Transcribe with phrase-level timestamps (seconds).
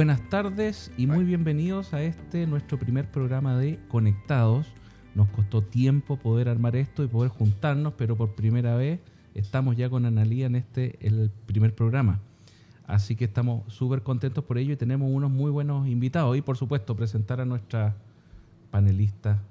[0.00, 4.66] Buenas tardes y muy bienvenidos a este nuestro primer programa de Conectados.
[5.14, 9.00] Nos costó tiempo poder armar esto y poder juntarnos, pero por primera vez
[9.34, 12.18] estamos ya con Analía en este el primer programa.
[12.86, 16.34] Así que estamos súper contentos por ello y tenemos unos muy buenos invitados.
[16.34, 17.94] Y por supuesto, presentar a nuestra
[18.70, 19.42] panelista,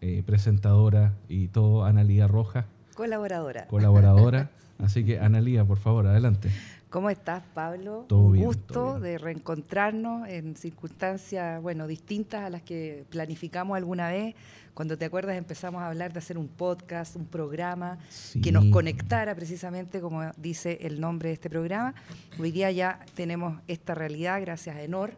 [0.00, 2.64] eh, presentadora y todo, Analía Rojas.
[2.96, 3.68] Colaboradora.
[3.68, 4.50] Colaboradora.
[4.80, 6.50] Así que, Analía, por favor, adelante.
[6.90, 8.04] ¿Cómo estás, Pablo?
[8.08, 9.02] Todo Un bien, gusto todo bien.
[9.04, 14.34] de reencontrarnos en circunstancias, bueno, distintas a las que planificamos alguna vez.
[14.74, 18.40] Cuando te acuerdas empezamos a hablar de hacer un podcast, un programa Sí.
[18.40, 21.94] que nos conectara precisamente, como dice el nombre de este programa.
[22.40, 25.12] Hoy día ya tenemos esta realidad gracias a Enor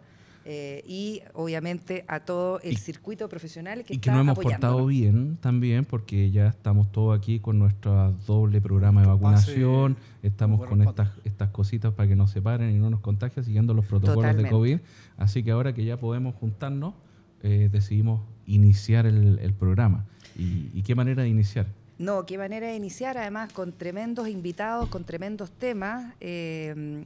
[0.45, 4.39] eh, y obviamente a todo el Y- circuito profesional que Y que está nos hemos
[4.39, 10.07] portado bien también, porque ya estamos todos aquí con nuestro doble programa de vacunación, pase,
[10.27, 13.87] estamos con estas, estas cositas para que nos separen y no nos contagien, siguiendo los
[13.87, 14.45] protocolos Totalmente.
[14.49, 14.79] de COVID.
[15.17, 16.95] Así que ahora que ya podemos juntarnos,
[17.43, 20.07] eh, decidimos iniciar el, el programa.
[20.37, 21.67] Y, y qué manera de iniciar?
[21.99, 26.15] No, qué manera de iniciar, además con tremendos invitados, con tremendos temas.
[26.21, 27.05] Eh,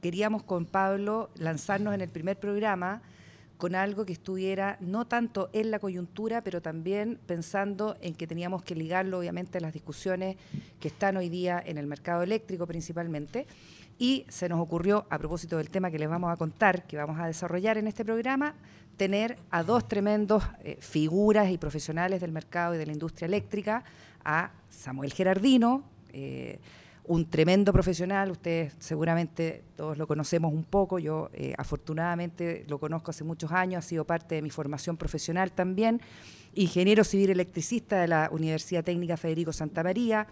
[0.00, 3.02] queríamos con Pablo lanzarnos en el primer programa
[3.56, 8.62] con algo que estuviera no tanto en la coyuntura, pero también pensando en que teníamos
[8.62, 10.36] que ligarlo obviamente a las discusiones
[10.78, 13.46] que están hoy día en el mercado eléctrico principalmente.
[13.98, 17.18] Y se nos ocurrió, a propósito del tema que les vamos a contar, que vamos
[17.18, 18.54] a desarrollar en este programa,
[18.98, 23.84] tener a dos tremendos eh, figuras y profesionales del mercado y de la industria eléctrica,
[24.22, 26.58] a Samuel Gerardino, eh,
[27.08, 33.10] un tremendo profesional, ustedes seguramente todos lo conocemos un poco, yo eh, afortunadamente lo conozco
[33.10, 36.00] hace muchos años, ha sido parte de mi formación profesional también,
[36.54, 40.26] ingeniero civil electricista de la Universidad Técnica Federico Santa María,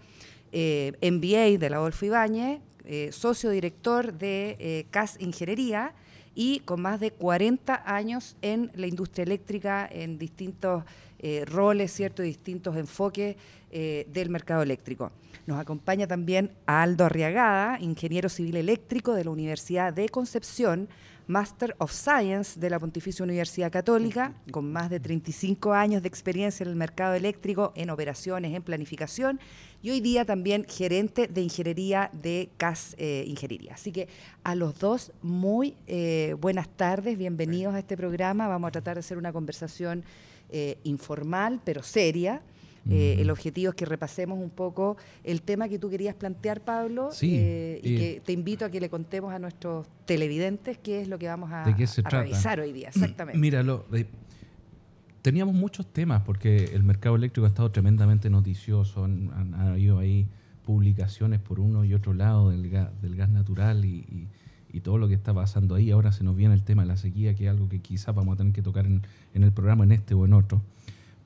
[0.51, 5.93] eh, MBA de la Adolfo Ibáñez, eh, socio director de CAS Ingeniería
[6.35, 10.83] y con más de 40 años en la industria eléctrica, en distintos
[11.19, 12.21] eh, roles, ¿cierto?
[12.21, 13.37] distintos enfoques
[13.71, 15.11] eh, del mercado eléctrico.
[15.47, 20.89] Nos acompaña también Aldo Arriagada, ingeniero civil eléctrico de la Universidad de Concepción,
[21.27, 26.63] Master of Science de la Pontificia Universidad Católica, con más de 35 años de experiencia
[26.63, 29.39] en el mercado eléctrico, en operaciones, en planificación,
[29.81, 33.73] y hoy día también gerente de ingeniería de CAS eh, Ingeniería.
[33.73, 34.07] Así que
[34.43, 38.47] a los dos, muy eh, buenas tardes, bienvenidos a este programa.
[38.47, 40.03] Vamos a tratar de hacer una conversación
[40.49, 42.41] eh, informal, pero seria.
[42.89, 43.17] Eh.
[43.19, 47.31] El objetivo es que repasemos un poco el tema que tú querías plantear, Pablo, Sí,
[47.35, 51.17] eh, y que te invito a que le contemos a nuestros televidentes qué es lo
[51.17, 52.89] que vamos a, ¿De qué se a revisar hoy día.
[52.89, 53.39] Exactamente.
[53.41, 54.05] Mira, lo- de-
[55.21, 59.03] teníamos muchos temas porque el mercado eléctrico ha estado tremendamente noticioso.
[59.05, 60.27] Han, han habido ahí
[60.63, 64.27] publicaciones por uno y otro lado del gas, del gas natural y, y-
[64.71, 65.89] y todo lo que está pasando ahí.
[65.91, 68.33] Ahora se nos viene el tema de la sequía, que es algo que quizás vamos
[68.33, 69.03] a tener que tocar en,
[69.33, 70.61] en el programa, en este o en otro.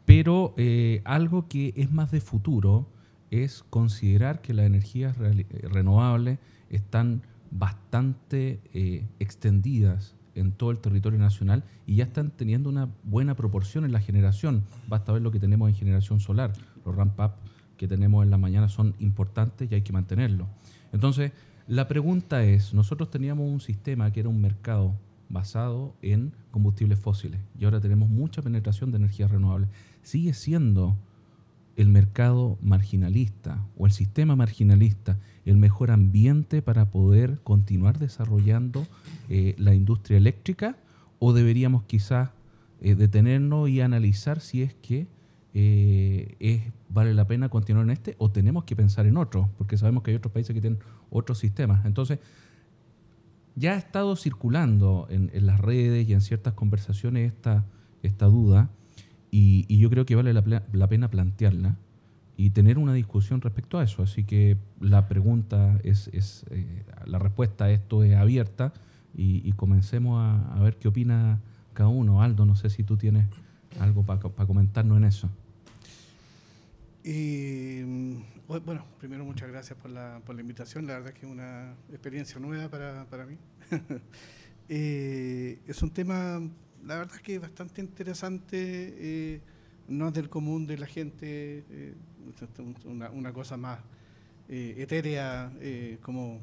[0.10, 2.88] Pero eh, algo que es más de futuro
[3.30, 6.40] es considerar que las energías renovables
[6.72, 7.22] están
[7.52, 13.86] bastante eh, extendidas en todo el territorio nacional y ya están teniendo una buena proporción
[13.86, 14.64] en la generación.
[14.88, 16.54] Basta ver lo que tenemos en generación solar.
[16.84, 17.34] Los ramp-up
[17.78, 20.48] que tenemos en la mañana son importantes y hay que mantenerlos.
[20.92, 21.34] Entonces,
[21.68, 24.96] la pregunta es, nosotros teníamos un sistema que era un mercado
[25.30, 29.70] basado en combustibles fósiles y ahora tenemos mucha penetración de energías renovables.
[30.02, 30.98] Sigue siendo
[31.76, 38.86] el mercado marginalista o el sistema marginalista el mejor ambiente para poder continuar desarrollando
[39.30, 40.78] eh, la industria eléctrica
[41.20, 42.32] o deberíamos quizás
[42.82, 45.08] eh, detenernos y analizar si es que
[45.54, 49.78] eh, es, vale la pena continuar en este o tenemos que pensar en otro, porque
[49.78, 51.86] sabemos que hay otros países que tienen otros sistemas.
[51.86, 52.20] Entonces,
[53.56, 57.66] ya ha estado circulando en, en las redes y en ciertas conversaciones esta,
[58.04, 58.70] esta duda
[59.32, 61.76] y, y yo creo que vale la, la pena plantearla
[62.38, 64.02] y tener una discusión respecto a eso.
[64.04, 68.74] Así que la pregunta es, es, eh, la respuesta a esto es abierta
[69.16, 71.40] y, y comencemos a, a ver qué opina
[71.74, 72.22] cada uno.
[72.22, 73.26] Aldo, no sé si tú tienes
[73.80, 75.30] algo para comentarnos en eso.
[77.04, 78.16] Y mm,
[78.48, 81.74] bu- bueno, primero muchas gracias por la, por la invitación, la verdad que es una
[81.90, 83.38] experiencia nueva para, para mí.
[84.72, 86.40] Eh, es un tema,
[86.86, 88.58] la verdad que bastante interesante,
[88.98, 89.42] eh,
[89.88, 91.94] no es del común de la gente, eh,
[92.42, 93.80] es una, una cosa más
[94.48, 96.40] eh, etérea eh, como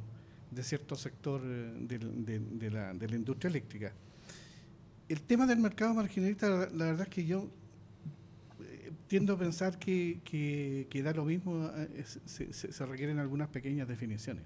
[0.50, 3.92] de cierto sector eh, del- de, de la, de la industria eléctrica.
[5.08, 7.48] El tema del mercado marginalista, la, la verdad es que yo
[9.08, 13.48] tiendo a pensar que, que, que da lo mismo, es- se, se- se requieren algunas
[13.48, 14.42] pequeñas definiciones.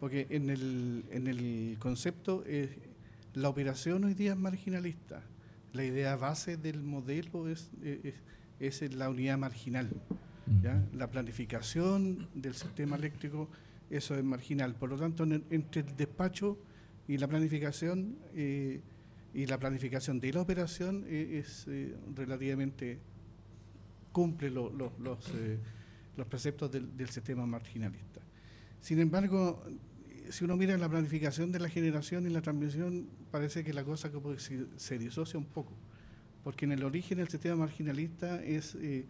[0.00, 2.76] Porque en el, en el concepto, eh,
[3.34, 5.20] La operación hoy día es marginalista.
[5.72, 7.68] La idea base del modelo es,
[8.60, 9.90] es, la unidad marginal.
[10.92, 13.48] La planificación del sistema eléctrico,
[13.90, 14.76] eso es marginal.
[14.76, 16.58] Por lo tanto, entre el despacho
[17.08, 18.80] y la planificación eh,
[19.34, 23.00] y la planificación de la operación eh, es eh, relativamente
[24.12, 28.20] cumple los, los preceptos del, del sistema marginalista.
[28.80, 29.64] Sin embargo,
[30.30, 34.10] si uno mira la planificación de la generación y la transmisión, parece que la cosa
[34.76, 35.72] se, disocia un poco,
[36.42, 39.06] porque en el origen el sistema marginalista es eh,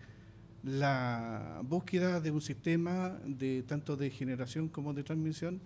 [0.63, 5.61] la búsqueda de un sistema de tanto de generación como de transmisión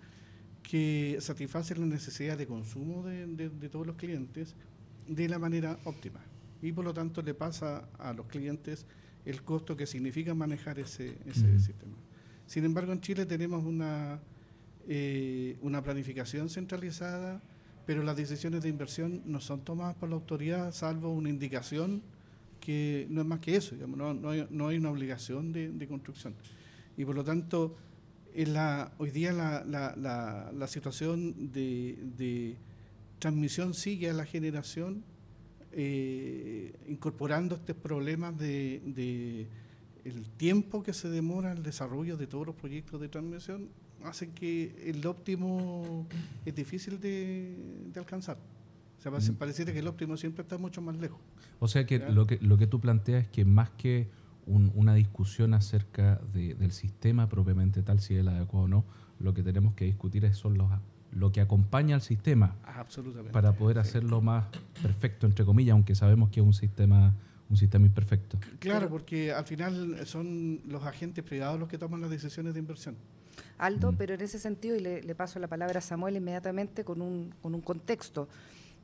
[0.61, 4.55] que satisface la necesidad de consumo de, todos los clientes
[5.07, 6.19] de la manera óptima.
[6.61, 8.85] Y por lo tanto le pasa a los clientes
[9.25, 11.95] el costo que significa manejar ese, sistema.
[12.45, 14.19] Sin embargo, en Chile tenemos una
[14.91, 17.43] eh, una planificación centralizada,
[17.85, 22.01] pero las decisiones de inversión no son tomadas por la autoridad, salvo una indicación
[22.59, 24.29] que no es más que eso, no, no,
[24.67, 26.33] hay, una obligación de, construcción.
[26.97, 27.77] Y por lo tanto,
[28.33, 29.95] en la, hoy día la, la,
[30.51, 32.57] la, situación de,
[33.19, 35.03] transmisión sigue a la generación,
[35.71, 39.47] eh, incorporando estos problemas de, de
[40.03, 43.69] el tiempo que se demora el desarrollo de todos los proyectos de transmisión
[44.03, 46.07] hacen que el óptimo
[46.45, 48.37] es difícil de, alcanzar.
[48.97, 49.35] O sea, mm.
[49.35, 51.19] pareciera que el óptimo siempre está mucho más lejos.
[51.59, 54.09] O sea que lo, que lo que tú planteas es que más que
[54.45, 58.85] una discusión acerca del sistema propiamente tal, si es el adecuado o no,
[59.19, 60.71] lo que tenemos que discutir es son los,
[61.11, 62.55] lo que acompaña al sistema
[63.31, 64.47] para poder hacerlo más
[64.81, 67.15] perfecto, entre comillas, aunque sabemos que es un sistema
[67.49, 68.39] un sistema imperfecto.
[68.59, 72.95] Claro, porque al final son los agentes privados los que toman las decisiones de inversión.
[73.59, 73.95] Aldo, mm.
[73.97, 77.53] pero en ese sentido, y le, paso la palabra a Samuel inmediatamente con un, con
[77.53, 78.27] un contexto,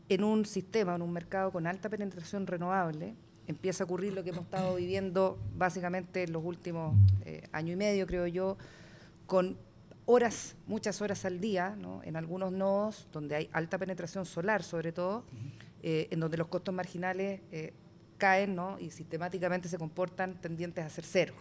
[0.07, 3.15] en un sistema, en un mercado con alta penetración renovable,
[3.47, 6.95] empieza a ocurrir lo que hemos estado viviendo básicamente en los últimos
[7.25, 8.57] eh, año y medio, creo yo,
[9.25, 9.57] con
[10.05, 12.01] horas, muchas horas al día, ¿no?
[12.03, 15.23] en algunos nodos donde hay alta penetración solar sobre todo,
[15.81, 17.73] eh, en donde los costos marginales eh,
[18.17, 18.79] caen ¿no?
[18.79, 21.33] y sistemáticamente se comportan tendientes a ser cero.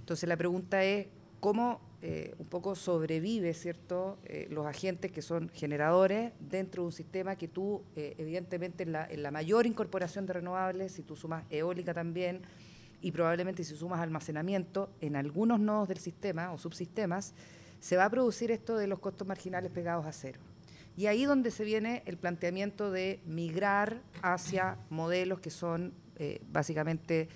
[0.00, 1.06] Entonces la pregunta es,
[1.40, 6.92] ¿cómo eh, un poco sobrevive, ¿cierto?, eh, los agentes que son generadores dentro de un
[6.92, 11.16] sistema que tú, eh, evidentemente, en la, en la, mayor incorporación de renovables, si tú
[11.16, 12.42] sumas eólica también,
[13.02, 17.34] y probablemente si sumas almacenamiento, en algunos nodos del sistema o subsistemas,
[17.80, 20.38] se va a producir esto de los costos marginales pegados a cero.
[20.96, 25.92] Y ahí donde se viene el planteamiento de migrar hacia modelos que son
[26.52, 27.28] básicamente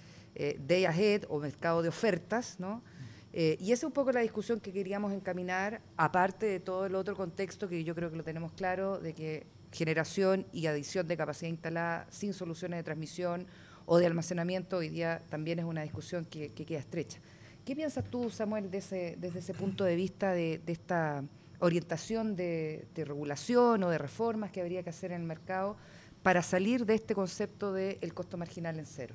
[0.61, 2.85] day ahead o mercado de ofertas, ¿no?
[3.33, 6.95] Eh, y esa es un poco la discusión que queríamos encaminar, aparte de todo el
[6.95, 11.17] otro contexto que yo creo que lo tenemos claro, de que generación y adición de
[11.17, 13.47] capacidad instalada sin soluciones de transmisión
[13.87, 17.19] o de almacenamiento hoy día también es una discusión que, queda estrecha.
[17.65, 21.23] ¿Qué piensas tú, Samuel, desde ese punto de vista de, esta
[21.61, 25.77] orientación de, regulación o de reformas que habría que hacer en el mercado
[26.23, 29.15] para salir de este concepto del costo marginal en cero?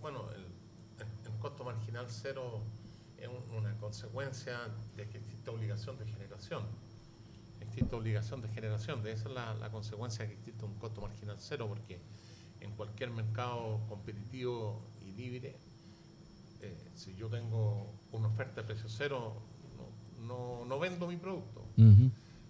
[0.00, 0.28] Bueno,
[1.46, 2.60] costo marginal cero
[3.18, 4.58] es una consecuencia
[4.96, 6.64] de que existe obligación de generación.
[7.60, 11.68] Existe obligación de generación, de esa es la, consecuencia que existe un costo marginal cero,
[11.68, 12.00] porque
[12.58, 15.56] en cualquier mercado competitivo y libre,
[16.62, 19.40] eh, si yo tengo una oferta de precio cero,
[20.26, 21.64] no, vendo mi producto.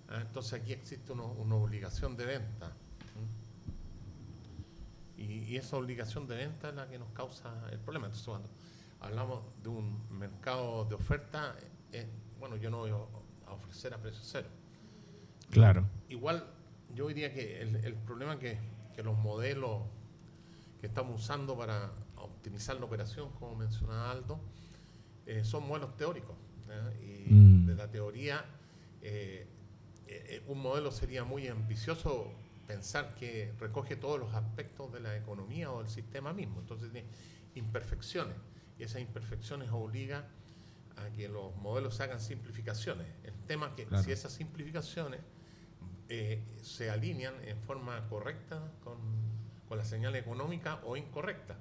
[0.09, 2.73] Ah, entonces aquí existe una obligación de venta.
[5.19, 8.07] Y, y, esa obligación de venta es la que nos causa el problema.
[8.07, 8.49] Entonces, cuando
[9.01, 11.57] hablamos de un mercado de oferta,
[11.93, 12.07] eh,
[12.39, 14.49] bueno, yo no voy a ofrecer a precio cero.
[15.51, 15.87] Claro.
[16.09, 16.45] Igual,
[16.95, 18.59] yo diría que el, problema que,
[18.95, 19.83] que los modelos
[20.81, 24.41] que estamos usando para optimizar la operación, como mencionaba Aldo,
[25.27, 26.37] eh, son modelos teóricos.
[27.01, 27.67] Y mm.
[27.67, 28.45] de la teoría,
[29.03, 29.47] eh,
[30.49, 32.33] un modelo sería muy ambicioso
[32.67, 36.61] pensar que recoge todos los aspectos de la economía o del sistema mismo.
[36.61, 37.07] Entonces tiene
[37.55, 38.37] imperfecciones
[38.85, 40.25] esas imperfecciones obligan
[40.97, 43.07] a que los modelos hagan simplificaciones.
[43.25, 45.21] El tema es que si esas simplificaciones
[46.09, 48.99] eh, se alinean en forma correcta con,
[49.69, 51.57] con, la señal económica o incorrecta.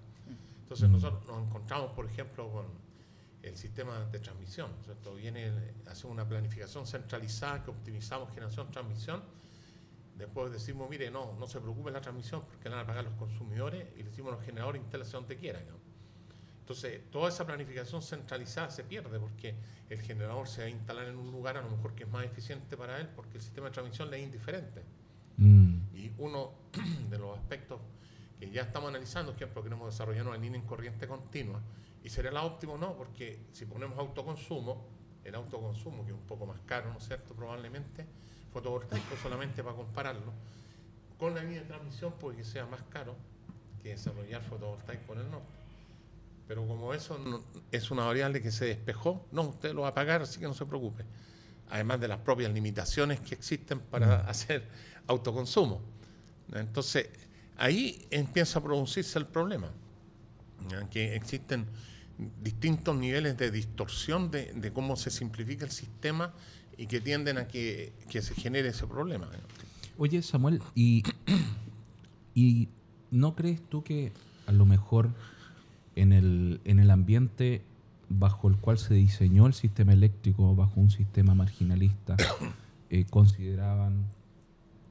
[0.62, 2.66] Entonces nosotros nos encontramos, por ejemplo, con
[3.42, 4.72] el sistema de transmisión.
[4.84, 5.16] ¿cierto?
[5.16, 5.52] Viene,
[5.88, 9.24] hace una planificación centralizada que optimizamos generación-transmisión.
[10.18, 13.14] Después decimos, mire, no, no se preocupe la transmisión porque la van a pagar los
[13.16, 15.64] consumidores y le decimos a los generadores instalación donde quieran.
[16.66, 19.54] Entonces, toda esa planificación centralizada se pierde porque
[19.88, 22.26] el generador se va a instalar en un lugar a lo mejor que es más
[22.26, 24.82] eficiente para él porque el sistema de transmisión le es indiferente.
[25.38, 25.78] Mm.
[25.94, 26.54] Y uno
[27.12, 27.80] de los aspectos
[28.40, 31.62] que ya estamos analizando, es que queremos desarrollar una línea en corriente continua.
[32.04, 32.80] ¿Y sería la óptimo?
[32.80, 34.88] No, porque si ponemos autoconsumo,
[35.24, 37.36] el autoconsumo, que es un poco más caro, ¿no es cierto?
[37.36, 38.08] Probablemente,
[38.52, 40.34] fotovoltaico solamente para compararlo,
[41.20, 43.16] con la línea de transmisión puede que sea más caro
[43.84, 45.65] que desarrollar fotovoltaico en el norte.
[46.48, 47.18] Pero como eso
[47.72, 50.54] es una variable que se despejó, no, usted lo va a pagar, así que no
[50.54, 51.04] se preocupe.
[51.70, 54.30] Además de las propias limitaciones que existen para mm.
[54.30, 54.68] hacer
[55.08, 55.82] autoconsumo.
[56.54, 57.10] Entonces,
[57.58, 59.72] ahí empieza a producirse el problema,
[60.92, 61.66] que existen
[62.42, 66.34] distintos niveles de distorsión de, cómo se simplifica el sistema
[66.78, 69.30] y que tienden a que, se genere ese problema.
[69.98, 71.04] Oye, Samuel, ¿y,
[72.36, 72.70] ¿y
[73.12, 74.12] no crees tú que
[74.46, 75.10] a lo mejor
[75.96, 77.64] en el, en el ambiente
[78.10, 82.16] bajo el cual se diseñó el sistema eléctrico, bajo un sistema marginalista,
[82.90, 84.06] eh, consideraban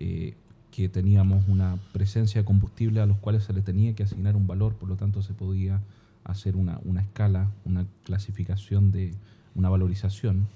[0.01, 0.35] eh,
[0.71, 4.47] que teníamos una presencia de combustible a los cuales se le tenía que asignar un
[4.47, 5.81] valor, por lo tanto se podía
[6.25, 9.15] hacer una, escala, una clasificación de
[9.55, 10.49] una valorización.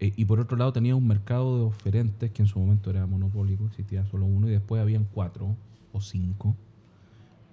[0.00, 3.06] Eh, y por otro lado tenía un mercado de oferentes que en su momento era
[3.06, 5.54] monopólico, existía solo uno y después habían cuatro
[5.92, 6.56] o cinco.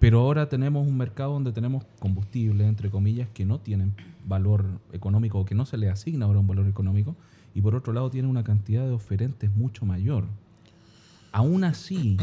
[0.03, 3.95] Pero ahora tenemos un mercado donde tenemos combustibles, entre comillas, que no tienen
[4.25, 7.15] valor económico o que no se le asigna ahora un valor económico.
[7.55, 10.25] Y por otro lado tiene una cantidad de oferentes mucho mayor.
[11.31, 12.17] Aún así,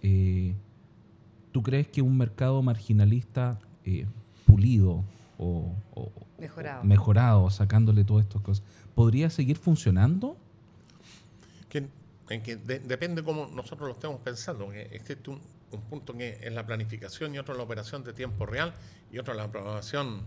[0.00, 0.54] eh,
[1.50, 4.06] ¿tú crees que un mercado marginalista eh,
[4.46, 5.02] pulido
[5.38, 5.74] o,
[6.84, 7.50] mejorado.
[7.50, 8.64] sacándole todas estas cosas,
[8.94, 10.36] podría seguir funcionando?
[11.68, 11.88] Que,
[12.30, 14.70] en que depende cómo nosotros lo estemos pensando.
[14.70, 15.40] Que existe un,
[15.70, 18.74] punto que es la planificación y otro la operación de tiempo real
[19.10, 20.22] y otro la programación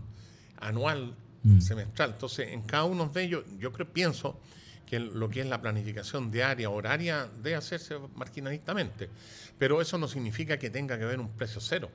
[0.60, 1.60] anual, mm.
[1.60, 2.10] semestral.
[2.10, 4.38] Entonces, en cada uno de ellos, yo creo, pienso
[4.86, 9.08] que lo que es la planificación diaria, horaria, debe hacerse marginalistamente.
[9.58, 11.90] Pero eso no significa que tenga que haber un precio cero.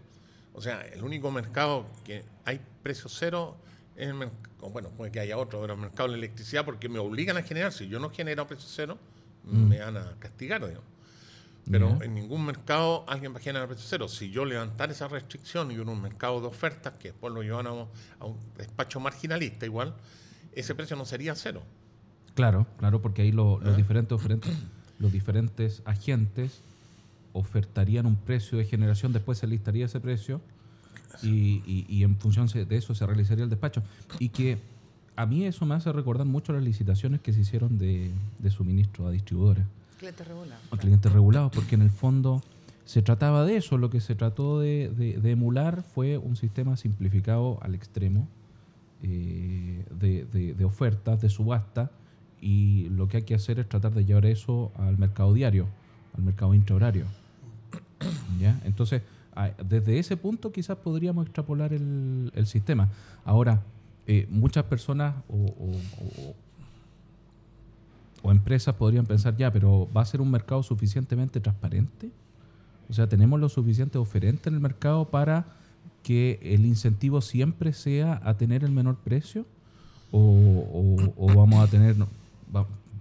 [0.53, 3.57] O sea, el único mercado que hay precio cero
[3.97, 6.87] es el mercado, bueno, puede que haya otro, pero el mercado de la electricidad, porque
[6.87, 7.73] me obligan a generar.
[7.73, 8.97] Si yo no genero precio cero,
[9.43, 9.67] mm.
[9.67, 10.94] me van a castigar, digamos.
[11.69, 14.07] Pero en ningún mercado alguien va a generar precio cero.
[14.07, 17.65] Si yo levantar esa restricción y en un mercado de ofertas, que después lo llevan
[17.67, 19.95] a un despacho marginalista igual,
[20.53, 21.63] ese precio no sería cero.
[22.35, 23.73] Claro, claro, porque ahí los ¿Eh?
[23.75, 24.17] diferentes
[24.99, 26.61] los diferentes agentes
[27.33, 30.39] ofertarían un precio de generación, después se listaría ese precio
[31.21, 33.83] y, en función de eso se realizaría el despacho.
[34.19, 34.57] Y que
[35.15, 38.11] a mí eso me hace recordar mucho las licitaciones que se hicieron de,
[38.49, 39.65] suministro a distribuidores.
[40.05, 40.63] Clientes regulados.
[40.71, 42.41] A clientes regulados, porque en el fondo
[42.85, 47.73] se trataba de eso, lo que se trató de, emular fue un sistema simplificado al
[47.73, 48.27] extremo
[49.01, 51.91] eh, de ofertas, de subasta,
[52.45, 55.67] y lo que hay que hacer es tratar de llevar eso al mercado diario,
[56.15, 57.05] al mercado intrahorario.
[58.39, 58.61] ¿Ya?
[58.65, 59.01] Entonces,
[59.67, 62.89] desde ese punto quizás podríamos extrapolar el, sistema.
[63.25, 63.63] Ahora,
[64.05, 66.35] eh, muchas personas o,
[68.31, 72.09] empresas podrían pensar, ya, pero ¿va a ser un mercado suficientemente transparente?
[72.89, 75.45] O sea, ¿tenemos lo suficiente oferente en el mercado para
[76.03, 79.45] que el incentivo siempre sea a tener el menor precio?
[80.11, 81.95] ¿O, vamos a tener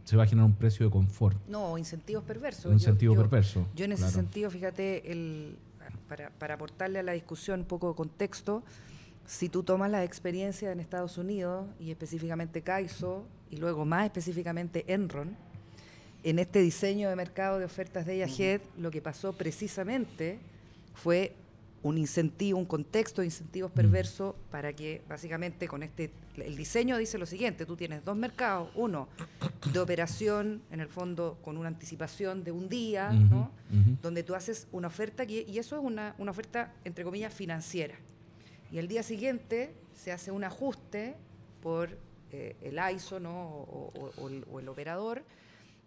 [0.05, 1.37] se va a generar un precio de confort.
[1.49, 2.67] No, incentivos perversos.
[2.67, 3.67] Un incentivo perverso.
[3.75, 5.57] Yo en ese sentido, fíjate, el,
[6.09, 8.63] para, para, aportarle a la discusión un poco de contexto,
[9.27, 14.85] si tú tomas la experiencia en Estados Unidos y específicamente CAISO y luego más específicamente
[14.93, 15.37] Enron,
[16.25, 20.41] en este diseño de mercado de ofertas de IAGED, lo que pasó precisamente
[20.95, 21.37] fue
[21.83, 27.19] un incentivo, un contexto de incentivos perversos para que básicamente con este, el diseño dice
[27.19, 29.07] lo siguiente, tú tienes dos mercados, uno
[29.71, 33.53] de operación, en el fondo con una anticipación de un día, ¿no?
[34.03, 37.95] donde tú haces una oferta, y eso es una, una, oferta, entre comillas, financiera.
[38.73, 41.17] Y el día siguiente se hace un ajuste
[41.63, 41.99] por
[42.35, 43.31] eh, el ISO ¿no?
[43.33, 45.23] O, el, o, el, operador,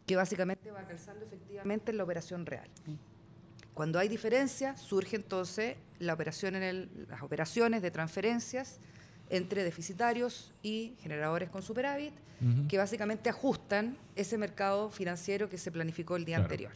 [0.06, 2.70] que básicamente va calzando efectivamente en la operación real.
[3.74, 8.80] Cuando hay diferencias, surge entonces la operación en el, las operaciones de transferencias
[9.30, 12.14] entre deficitarios y generadores con superávit,
[12.70, 16.72] que básicamente ajustan ese mercado financiero que se planificó el día anterior.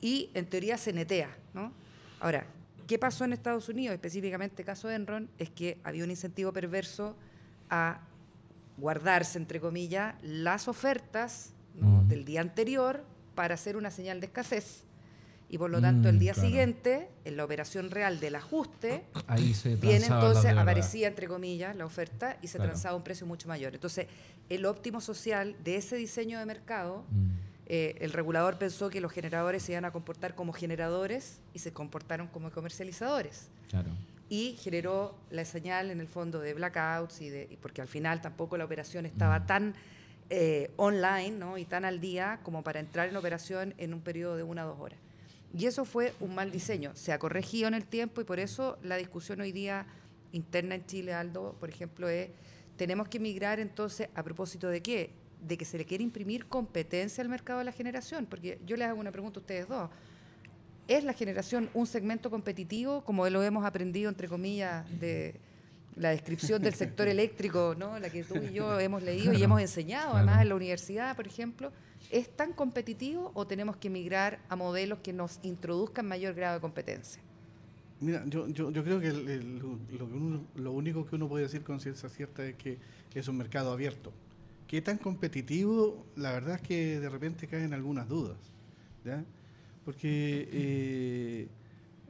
[0.00, 1.36] Y en teoría se netea.
[1.52, 1.72] ¿no?
[2.18, 2.46] Ahora,
[2.86, 5.28] ¿qué pasó en Estados Unidos, específicamente caso de Enron?
[5.38, 7.14] Es que había un incentivo perverso
[7.68, 8.00] a
[8.76, 11.52] guardarse, entre comillas, las ofertas
[12.08, 13.04] del día anterior
[13.34, 14.86] para hacer una señal de escasez
[15.48, 19.54] y por lo tanto el mm, día siguiente, en la operación real del ajuste, Ahí
[19.54, 23.74] se viene entonces, aparecía entre comillas la oferta y se transaba un precio mucho mayor.
[23.74, 24.08] Entonces,
[24.48, 27.28] el óptimo social de ese diseño de mercado mm.
[27.66, 31.72] eh, el regulador pensó que los generadores se iban a comportar como generadores y se
[31.72, 33.48] comportaron como comercializadores.
[33.68, 33.90] Claro.
[34.28, 38.56] Y generó la señal en el fondo de blackouts y de, porque al final tampoco
[38.56, 39.74] la operación estaba tan
[40.28, 41.56] eh, online ¿no?
[41.56, 44.70] y tan al día como para entrar en operación en un periodo de una o
[44.70, 44.98] dos horas.
[45.56, 46.90] Y eso fue un mal diseño.
[46.94, 49.86] Se ha corregido en el tiempo y por eso la discusión hoy día
[50.32, 52.30] interna en Chile, Aldo, por ejemplo, es,
[52.76, 55.12] tenemos que migrar entonces a propósito de qué?
[55.40, 58.26] De que se le quiere imprimir competencia al mercado de la generación.
[58.26, 59.88] Porque yo les hago una pregunta a ustedes dos.
[60.88, 65.34] ¿Es la generación un segmento competitivo, como lo hemos aprendido, entre comillas, de
[65.96, 67.98] la descripción del sector eléctrico, ¿no?
[67.98, 70.18] la que tú y yo hemos leído y hemos enseñado Claro.
[70.18, 71.72] además en la universidad, por ejemplo?
[72.10, 76.60] ¿Es tan competitivo o tenemos que migrar a modelos que nos introduzcan mayor grado de
[76.60, 77.20] competencia?
[77.98, 81.44] Mira, yo, yo, yo creo que el- el- lo, uno- lo único que uno puede
[81.44, 82.78] decir con ciencia cierta es que
[83.14, 84.12] es un mercado abierto.
[84.68, 86.04] ¿Qué tan competitivo?
[86.14, 88.36] La verdad es que de repente caen algunas dudas.
[89.04, 89.24] ¿ya?
[89.86, 91.48] Porque eh,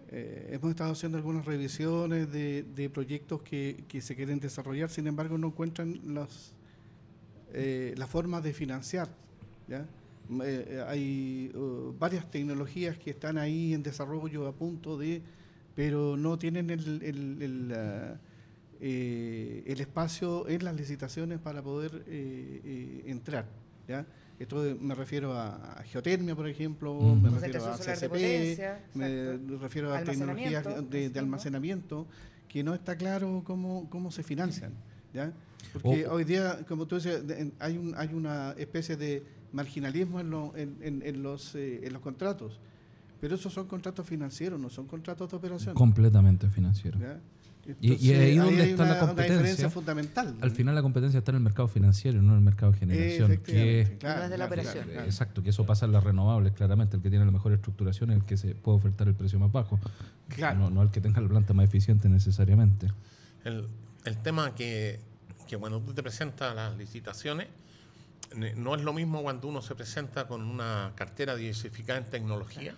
[0.09, 5.49] eh, hemos estado haciendo algunas revisiones de, proyectos que, se quieren desarrollar, sin embargo no
[5.49, 6.55] encuentran las,
[7.53, 9.11] eh, las formas de financiar.
[9.69, 9.87] ¿ya?
[10.31, 15.21] M- eh, hay uh, varias tecnologías que están ahí en desarrollo a punto de,
[15.75, 17.03] pero no tienen el,
[18.81, 22.05] el, espacio en las licitaciones para poder
[23.05, 23.45] entrar.
[23.89, 24.07] ¿Ya?
[24.39, 27.23] Esto de- me refiero a, a geotermia, por ejemplo, Mm.
[27.23, 32.07] me refiero a CCP, potencia, me refiero a tecnologías de, almacenamiento
[32.49, 34.73] que no está claro cómo, cómo se financian.
[35.15, 35.33] ¿ya?
[35.73, 37.23] Porque O- hoy día, como tú dices,
[37.59, 41.93] hay, un, hay una especie de marginalismo en, lo- en, en- en los, eh, en
[41.95, 42.61] los contratos,
[43.21, 45.75] pero esos son contratos financieros, no son contratos de operación.
[45.75, 46.99] Completamente financiero.
[47.81, 49.37] Y- y ahí donde hay está la una- competencia.
[49.39, 50.37] diferencia fundamental.
[50.41, 53.37] Al final la competencia está en el mercado financiero, no en el mercado de generación.
[53.39, 54.73] Que claro, de la claro, operación.
[54.75, 55.07] claro, claro.
[55.07, 56.97] Exacto, que eso pasa en las renovables, claramente.
[56.97, 59.51] El que tiene la mejor estructuración es el que se puede ofertar el precio más
[59.51, 59.79] bajo.
[60.29, 60.59] Claro.
[60.59, 62.89] No, no el que tenga la planta más eficiente necesariamente.
[63.45, 63.67] El,
[64.05, 65.01] el tema que,
[65.49, 67.49] que cuando tú te presentas a las licitaciones,
[68.37, 72.75] ne- no es lo mismo cuando uno se presenta con una cartera diversificada en tecnología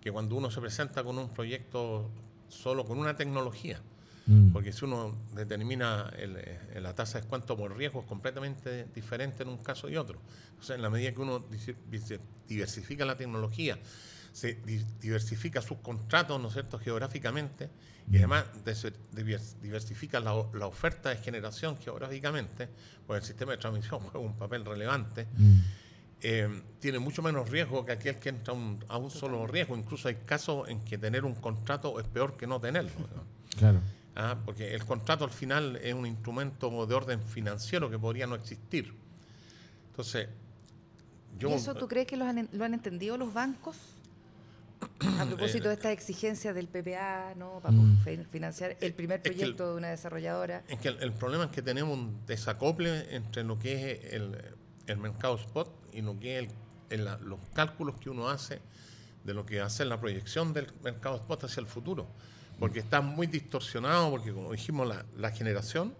[0.00, 2.08] que cuando uno se presenta con un proyecto
[2.48, 3.80] solo con una tecnología.
[4.26, 4.50] Mm.
[4.52, 9.44] Porque si uno determina el, eh, la tasa de descuento por riesgo es completamente diferente
[9.44, 10.18] en un caso y otro.
[10.50, 11.44] Entonces, en la medida que uno
[12.48, 13.78] diversifica la tecnología,
[14.32, 17.70] se di- diversifica sus contratos, ¿no es cierto?, geográficamente,
[18.10, 22.68] y además des- divers- diversifica la, o- la oferta de generación geográficamente,
[23.06, 25.58] pues el sistema de transmisión juega un papel relevante, Mm.
[26.22, 29.76] eh, tiene mucho menos riesgo que aquel que entra a un, a un solo riesgo.
[29.76, 32.90] Incluso hay casos en que tener un contrato es peor que no tenerlo.
[33.14, 33.24] ¿no?
[33.58, 33.80] Claro.
[34.18, 38.34] Ah, porque el contrato al final es un instrumento de orden financiero que podría no
[38.34, 38.94] existir.
[39.90, 40.28] Entonces,
[41.38, 41.50] yo...
[41.50, 43.76] ¿Y eso tú crees que lo han, lo han entendido los bancos?
[45.20, 47.60] A propósito de estas exigencias del PPA, ¿no?
[47.60, 47.98] Para Mm.
[48.04, 50.62] fi- financiar el primer Es que el- proyecto de una desarrolladora.
[50.68, 54.34] Es que el, el problema es que tenemos un desacople entre lo que es el,
[54.86, 56.50] el mercado spot y lo que es el-
[56.90, 58.60] el- la- los cálculos que uno hace
[59.24, 62.06] de lo que hace la proyección del mercado spot hacia el futuro.
[62.58, 65.94] Porque está muy distorsionado, porque como dijimos, la, la generación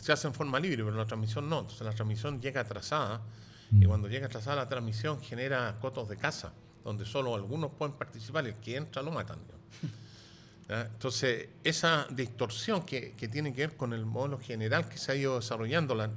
[0.00, 1.60] se hace en forma libre, pero la transmisión no.
[1.60, 3.22] Entonces la transmisión llega atrasada
[3.70, 6.52] y cuando llega atrasada la transmisión genera cotos de casa,
[6.84, 9.38] donde solo algunos pueden participar y el que entra lo matan.
[10.68, 15.14] Entonces, esa distorsión que, que tiene que ver con el modelo general que se ha
[15.14, 16.10] ido desarrollando, la-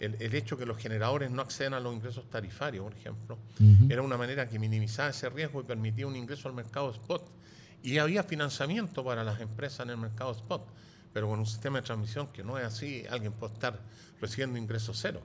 [0.00, 3.38] el, el hecho que los generadores no acceden a los ingresos tarifarios, por ejemplo,
[3.90, 7.26] era una manera que minimizaba ese riesgo y permitía un ingreso al mercado spot.
[7.82, 10.66] Y había financiamiento para las empresas en el mercado spot,
[11.12, 13.80] pero con un sistema de transmisión que no es así, alguien puede estar
[14.20, 15.22] recibiendo ingresos cero.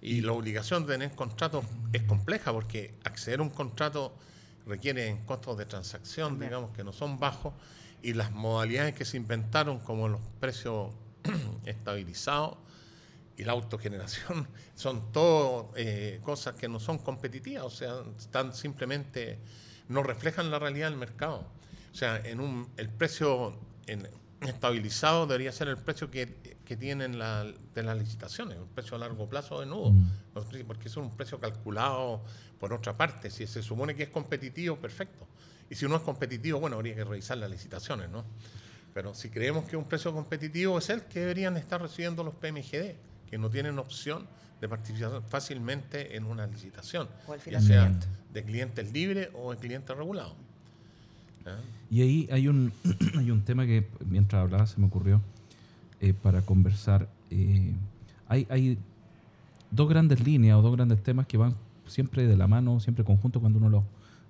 [0.00, 4.14] Y la obligación de tener contratos es compleja porque acceder a un contrato
[4.66, 7.54] requiere costos de transacción, digamos, que no son bajos,
[8.02, 10.92] y las modalidades que se inventaron, como los precios
[11.64, 12.58] estabilizados
[13.36, 19.38] y la autogeneración, son todo eh, cosas que no son competitivas, o sea, están simplemente,
[19.88, 21.46] no reflejan la realidad del mercado.
[21.92, 24.08] O sea, en un, el precio en-
[24.40, 27.44] estabilizado debería ser el precio que, que tienen la,
[27.74, 30.10] de las licitaciones, un precio a largo plazo de nudo, Mm.
[30.66, 32.22] Porque es un precio calculado
[32.60, 33.30] por otra parte.
[33.30, 35.26] Si se supone que es competitivo, perfecto.
[35.70, 38.24] Y si no es competitivo, bueno, habría que revisar las licitaciones, ¿no?
[38.92, 43.28] Pero si creemos que un precio competitivo es el que deberían estar recibiendo los PMGD,
[43.30, 44.28] que no tienen opción
[44.60, 47.92] de participar fácilmente en una licitación, O el ya sea
[48.32, 50.34] de clientes libres o de clientes regulados.
[51.90, 52.72] Y ahí hay un,
[53.18, 55.20] hay un tema que mientras hablaba se me ocurrió
[56.00, 57.08] eh, para conversar.
[57.30, 57.72] Eh,
[58.28, 58.78] hay, hay
[59.70, 61.54] dos grandes líneas o dos grandes temas que van
[61.86, 63.84] siempre de la mano, siempre conjunto cuando uno lo,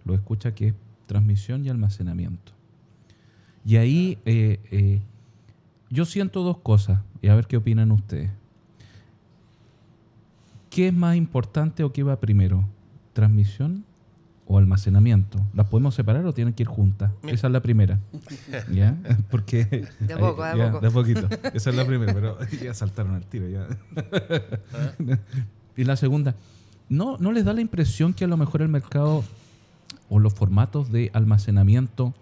[0.04, 0.74] lo escucha, que es
[1.06, 2.52] transmisión y almacenamiento.
[3.64, 5.00] Y ahí eh, eh,
[5.90, 8.30] yo siento dos cosas, y a ver qué opinan ustedes.
[10.76, 12.68] ¿Qué es más importante o qué va primero?
[13.14, 13.86] ¿Transmisión
[14.44, 15.40] o almacenamiento?
[15.54, 17.12] ¿Las podemos separar o tienen que ir juntas?
[17.22, 17.98] Esa es la primera.
[18.70, 18.94] ¿Ya?
[19.30, 19.64] Porque.
[20.00, 20.80] De a poco, de ya, poco.
[20.84, 21.28] De poquito.
[21.54, 23.48] Esa es la primera, pero ya saltaron al tiro.
[23.48, 23.66] Ya.
[25.78, 26.34] y la segunda,
[26.90, 29.24] ¿no, ¿no les da la impresión que a lo mejor el mercado
[30.10, 32.12] o los formatos de almacenamiento,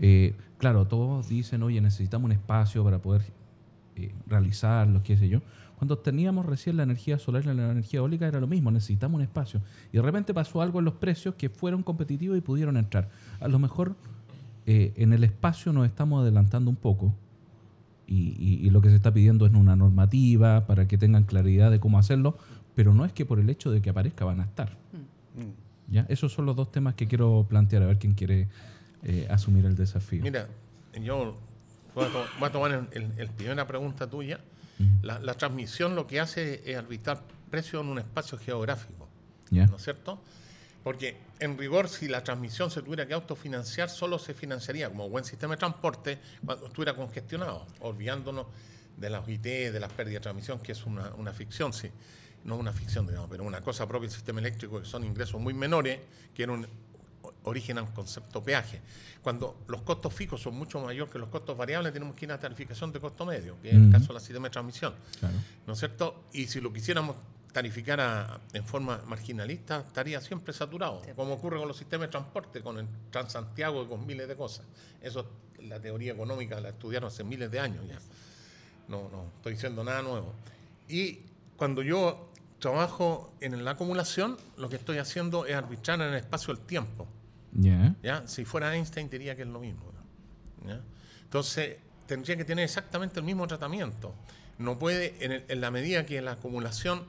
[0.00, 3.22] eh, claro, todos dicen, oye, necesitamos un espacio para poder
[3.94, 5.42] eh, realizarlo, qué sé yo.
[5.80, 9.22] Cuando teníamos recién la energía solar y la energía eólica era lo mismo, necesitamos un
[9.22, 9.62] espacio.
[9.90, 13.08] Y de repente pasó algo en los precios que fueron competitivos y pudieron entrar.
[13.40, 13.96] A lo mejor
[14.66, 17.14] eh, en el espacio nos estamos adelantando un poco
[18.06, 21.70] y, y- y lo que se está pidiendo es una normativa para que tengan claridad
[21.70, 22.36] de cómo hacerlo,
[22.74, 24.76] pero no es que por el hecho de que aparezca van a estar.
[25.34, 25.94] Mm.
[25.94, 26.04] ¿ya?
[26.10, 28.48] Esos son los dos temas que quiero plantear, a ver quién quiere
[29.02, 30.22] eh, asumir el desafío.
[30.22, 30.46] Mira,
[31.02, 31.36] yo
[31.94, 34.40] voy a, to- voy a tomar el, el- el primera pregunta tuya.
[35.02, 39.08] La, la transmisión lo que hace es arbitrar precios en un espacio geográfico.
[39.50, 40.20] ¿no es cierto?
[40.82, 45.24] Porque en rigor, si la transmisión se tuviera que autofinanciar, solo se financiaría como buen
[45.24, 48.46] sistema de transporte cuando estuviera congestionado, olvidándonos
[48.96, 51.90] de las OIT, de las pérdidas de transmisión, que es una, una ficción, sí.
[52.44, 55.52] No una ficción, digamos, pero una cosa propia del sistema eléctrico, que son ingresos muy
[55.52, 56.00] menores,
[56.34, 56.66] que era un
[57.44, 58.80] origen al concepto peaje.
[59.22, 62.38] Cuando los costos fijos son mucho mayores que los costos variables, tenemos que ir a
[62.40, 64.94] tarificación de costo medio, que es el caso de la sistema de transmisión.
[65.18, 65.34] Claro.
[65.66, 66.24] ¿no es cierto?
[66.32, 67.16] Y si lo quisiéramos
[67.52, 72.62] tarificar a- en forma marginalista, estaría siempre saturado, como ocurre con los sistemas de transporte,
[72.62, 74.64] con el Transantiago y con miles de cosas.
[75.02, 75.26] Eso,
[75.60, 77.98] la teoría económica la estudiaron hace miles de años ya.
[78.88, 80.32] No, no estoy diciendo nada nuevo.
[80.88, 81.20] Y
[81.56, 82.28] cuando yo
[82.60, 87.06] trabajo en la acumulación, lo que estoy haciendo es arbitrar en el espacio del tiempo.
[87.62, 87.94] ¿Ya?
[88.02, 88.26] ¿ya?
[88.26, 89.92] Si fuera Einstein diría que es lo mismo.
[91.24, 94.14] Entonces, tendría que tener exactamente el mismo tratamiento.
[94.58, 97.04] No puede, en, el- en la medida que la acumulación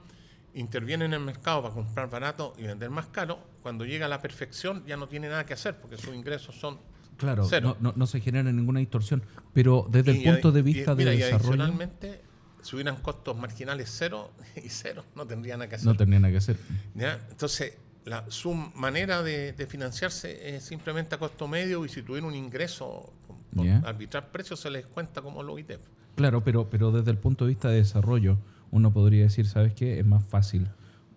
[0.53, 4.21] interviene en el mercado para comprar barato y vender más caro, cuando llega a la
[4.21, 6.77] perfección ya no tiene nada que hacer porque sus ingresos son
[7.17, 7.77] Claro, Cero.
[7.79, 10.95] no, no- no se genera ninguna distorsión, pero desde el Y punto de y- vista
[10.95, 12.21] mira, de y desarrollo adicionalmente,
[12.61, 15.85] si hubieran costos marginales cero y cero, no tendrían nada que hacer.
[15.87, 16.57] no tendría nada que hacer.
[16.95, 17.19] ¿ya?
[17.29, 17.73] Entonces,
[18.05, 22.35] la, su manera de, de financiarse es simplemente a costo medio y si tuviera un
[22.35, 23.13] ingreso
[23.55, 23.77] por Ya.
[23.85, 25.81] arbitrar precios se les cuenta como lo ITEP.
[26.15, 28.37] Claro, pero, pero desde el punto de vista de desarrollo,
[28.71, 29.99] uno podría decir, ¿sabes qué?
[29.99, 30.67] Es más fácil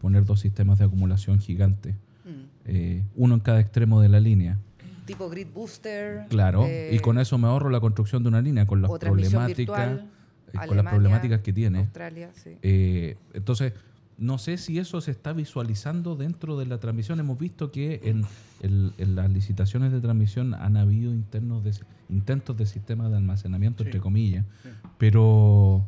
[0.00, 1.94] poner dos sistemas de acumulación gigantes,
[2.24, 2.44] Mm.
[2.64, 4.58] eh, uno en cada extremo de la línea.
[5.04, 6.24] Tipo grid booster.
[6.30, 9.56] Claro, eh, y con eso me ahorro la construcción de una línea con las problemáticas,
[9.56, 10.10] virtual,
[10.54, 11.80] eh, con las problemáticas que tiene.
[11.80, 12.56] Australia, sí.
[12.62, 13.74] Eh, entonces,
[14.18, 17.18] no sé si eso se está visualizando dentro de la transmisión.
[17.20, 18.24] Hemos visto que en,
[18.60, 21.72] el- en las licitaciones de transmisión han habido internos de,
[22.08, 23.88] intentos de sistemas de almacenamiento, Sí.
[23.88, 24.68] entre comillas, Sí.
[24.98, 25.84] pero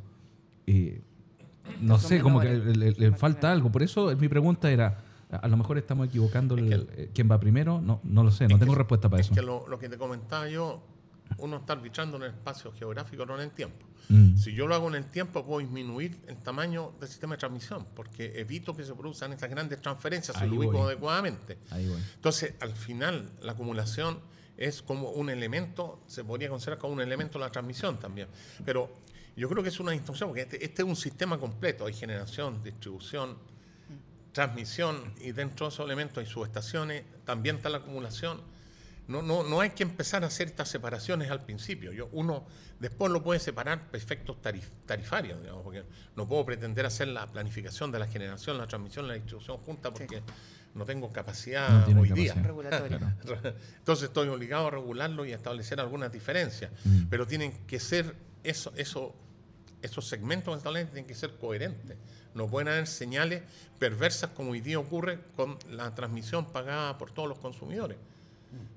[0.66, 1.00] eh,
[1.80, 3.70] no Son sé, como que le, le- le más falta algo.
[3.70, 4.98] Por eso mi pregunta era,
[5.30, 7.80] a, lo mejor estamos equivocando Es el- que el- eh, quién va primero.
[7.80, 9.34] No, no lo sé, no tengo que- respuesta para es eso.
[9.34, 10.82] que lo, lo que te comentaba yo,
[11.38, 13.84] uno está arbitrando en el espacio geográfico, no en el tiempo.
[14.08, 17.40] Mm, Si yo lo hago en el tiempo, puedo disminuir el tamaño del sistema de
[17.40, 20.82] transmisión, porque evito que se produzcan estas grandes transferencias, si lo ubico voy.
[20.86, 21.58] adecuadamente.
[21.70, 22.00] ahí voy.
[22.14, 24.20] Entonces, al final, la acumulación
[24.56, 28.28] es como un elemento, se podría considerar como un elemento de la transmisión también.
[28.64, 28.90] Pero
[29.36, 32.62] yo creo que es una distorsión, porque este, este es un sistema completo, hay generación,
[32.62, 33.36] distribución,
[34.32, 38.40] transmisión, y dentro de esos elementos hay subestaciones, también está la acumulación.
[39.08, 41.92] No, no, no hay que empezar a hacer estas separaciones al principio.
[41.92, 42.44] Yo, uno
[42.80, 45.84] después lo puede separar por efectos tarif- tarifarios, digamos, porque
[46.16, 50.22] no puedo pretender hacer la planificación de la generación, la transmisión, la distribución junta, porque
[50.74, 52.34] no tengo capacidad No tiene hoy día.
[52.34, 52.46] capacidad.
[52.48, 52.98] Regulatorio.
[53.22, 53.56] Claro.
[53.78, 56.72] Entonces estoy obligado a regularlo y a establecer algunas diferencias.
[56.84, 57.04] Mm.
[57.08, 59.14] Pero tienen que ser, eso, eso,
[59.82, 61.96] esos segmentos establecen tienen que ser coherentes.
[62.34, 63.42] No pueden haber señales
[63.78, 67.96] perversas como hoy día ocurre con la transmisión pagada por todos los consumidores.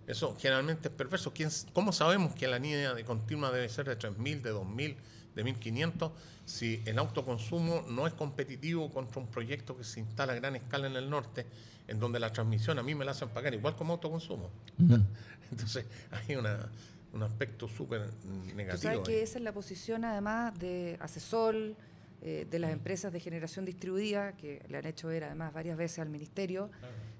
[0.08, 1.32] Eso generalmente es perverso.
[1.34, 4.96] ¿Quién, ¿Cómo sabemos que la línea de continua debe ser de 3.000, de 2.000,
[5.36, 6.12] de 1.500
[6.46, 10.88] si el autoconsumo no es competitivo contra un proyecto que se instala a gran escala
[10.88, 11.46] en el norte,
[11.88, 14.50] en donde la transmisión a mí me la hacen pagar igual como autoconsumo?
[14.80, 14.98] Ujú.
[15.52, 16.70] Entonces hay una,
[17.14, 18.82] un aspecto súper Tú negativo.
[18.82, 19.04] sabes ahí.
[19.06, 21.76] que esa es la posición además de Asesol,
[22.22, 26.00] eh, de las empresas de generación distribuida, que le han hecho ver además varias veces
[26.00, 26.70] al Ministerio,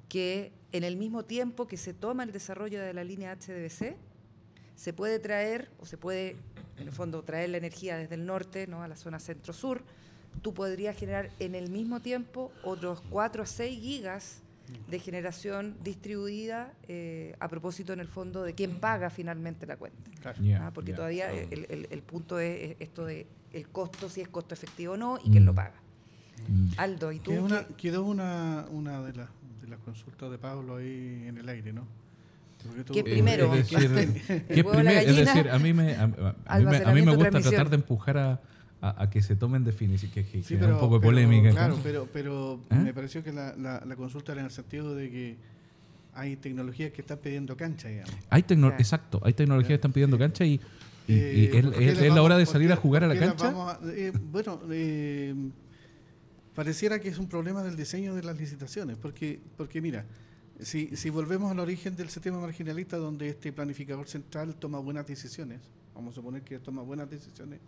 [0.10, 3.96] que en el mismo tiempo que se toma el desarrollo de la línea HDBC,
[4.76, 6.36] se puede traer, o se puede,
[6.78, 8.82] en el fondo, traer la energía desde el norte ¿no?
[8.84, 9.84] a la zona centro-sur.
[10.42, 14.42] Tú podrías generar en el mismo tiempo otros 4 a 6 gigas
[14.88, 20.12] de generación distribuida eh, a propósito en el fondo de quién paga finalmente la cuenta.
[20.22, 20.38] Claro.
[20.64, 20.72] ¿ah?
[20.74, 24.94] Porque todavía el, el- el punto es esto de el costo, si es costo efectivo
[24.94, 25.48] o no, y quién Mm.
[25.48, 25.74] lo paga.
[26.48, 26.70] Mm.
[26.78, 27.32] Aldo, ¿y tú?
[27.32, 29.30] Quedó una, quedó una, una de, las,
[29.70, 31.86] de las consultas de Pablo ahí en el aire, ¿no?
[32.86, 33.54] Tú- ¿Qué primero?
[33.54, 35.10] Es decir, ¿qué ¿El huevo o la primero?
[35.12, 37.52] es decir, a mí me, a, mí me, a mí me Almacenamiento, gusta transmisión.
[37.56, 38.42] tratar de empujar a,
[38.82, 41.52] a- a que se tomen definiciones, que, que Sí, un poco de pero- polémica.
[41.52, 41.84] Claro, ¿no?
[41.84, 42.76] pero, pero ¿Eh?
[42.76, 45.38] me pareció que la, la, la consulta era en el sentido de que
[46.16, 48.14] hay tecnologías que están pidiendo cancha, digamos.
[48.30, 48.76] Hay tecno- Claro.
[48.80, 50.60] Exacto, hay tecnologías que están pidiendo cancha y,
[51.08, 52.78] y- y Eh, es, ¿por qué es- las es la hora de salir qué- a
[52.78, 53.52] jugar a la cancha.
[53.52, 55.34] vamos a- eh, bueno, eh,
[56.60, 60.04] pareciera que es un problema del diseño de las licitaciones, porque, porque mira,
[60.60, 65.62] si, si volvemos al origen del sistema marginalista, donde este planificador central toma buenas decisiones,
[65.96, 67.62] vamos a suponer que toma buenas decisiones,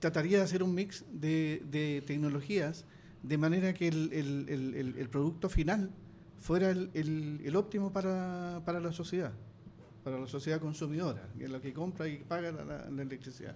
[0.00, 2.84] trataría de hacer un mix de, de tecnologías
[3.22, 5.90] de manera que el, el- el- producto final
[6.40, 9.32] fuera el, óptimo para, para la sociedad,
[10.02, 13.54] para la sociedad consumidora, que es la que compra y paga la electricidad.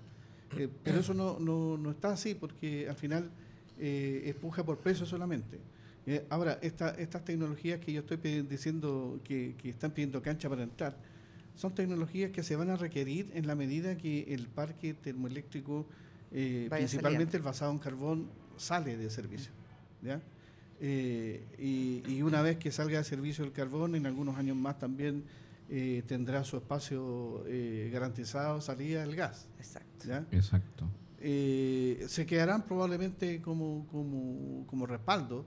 [0.57, 3.29] Eh, pero eso no, no, no está así porque al final
[3.78, 5.58] eh, empuja por precio solamente.
[6.06, 10.62] Eh, ahora, esta- estas tecnologías que yo estoy diciendo que, que están pidiendo cancha para
[10.64, 10.96] entrar,
[11.54, 15.87] son tecnologías que se van a requerir en la medida que el parque termoeléctrico,
[16.32, 19.52] eh, principalmente el basado en carbón, sale de servicio.
[20.02, 20.20] ¿ya?
[20.80, 24.78] Eh, y, y una vez que salga de servicio el carbón, en algunos años más
[24.78, 25.22] también
[25.70, 29.46] eh, tendrá su espacio eh, garantizado salida del gas.
[29.58, 30.06] Exacto.
[30.08, 30.26] ¿ya?
[30.32, 30.88] Exacto.
[31.24, 35.44] Eh, se quedarán probablemente como, como, como respaldo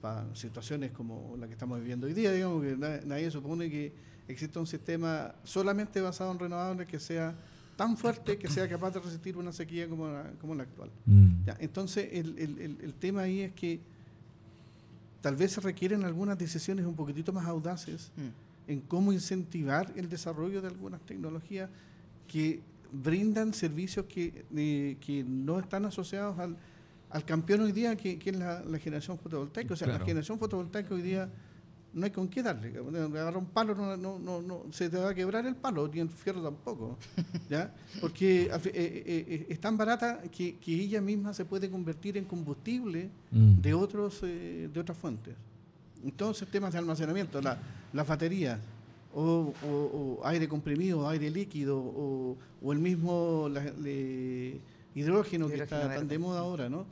[0.00, 2.32] para situaciones como la que estamos viviendo hoy día.
[2.32, 3.92] Digamos que na- nadie supone que
[4.28, 7.34] exista un sistema solamente basado en renovables que sea
[7.76, 10.90] tan fuerte que sea capaz de resistir una sequía como la, como la actual.
[11.06, 11.44] Mm.
[11.46, 13.80] Ya, entonces, el, el- el- el tema ahí es que
[15.20, 18.70] tal vez se requieren algunas decisiones un poquitito más audaces Mm.
[18.72, 21.68] en cómo incentivar el desarrollo de algunas tecnologías
[22.28, 22.60] que
[22.92, 26.56] brindan servicios que, eh, que no están asociados al,
[27.10, 29.74] al campeón hoy día, que, que es la, la generación fotovoltaica.
[29.74, 30.00] O sea, Claro.
[30.00, 31.28] la generación fotovoltaica hoy día
[31.92, 32.72] no hay con qué darle.
[32.78, 35.98] Agarrar un palo, no, no, no, no, se te va a quebrar el palo, ni
[36.00, 36.96] el fierro tampoco.
[37.48, 37.74] ¿ya?
[38.00, 42.24] Porque eh, eh, eh, es tan barata que, que ella misma se puede convertir en
[42.24, 43.60] combustible Mm.
[43.60, 45.34] de otros eh, de otras fuentes.
[46.04, 47.58] Entonces, temas de almacenamiento, la,
[47.92, 48.58] las baterías,
[49.14, 54.60] o, o- o aire comprimido, aire líquido, o, o el mismo la- le-
[54.94, 56.84] hidrógeno que Hidrógeno está tan de moda ahora, ¿no?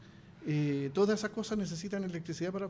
[0.46, 2.68] Eh, todas esas cosas necesitan electricidad para,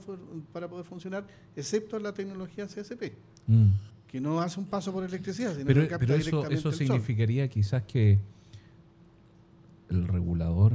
[0.52, 3.12] para poder funcionar, excepto la tecnología CSP,
[3.46, 3.68] Mm.
[4.08, 6.68] que no hace un paso por electricidad, sino Pero, que capta pero eso, directamente eso
[6.70, 6.86] el sol.
[6.86, 8.18] significaría quizás que
[9.90, 10.74] el regulador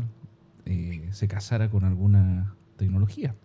[0.65, 3.35] eh, se casara con alguna tecnología.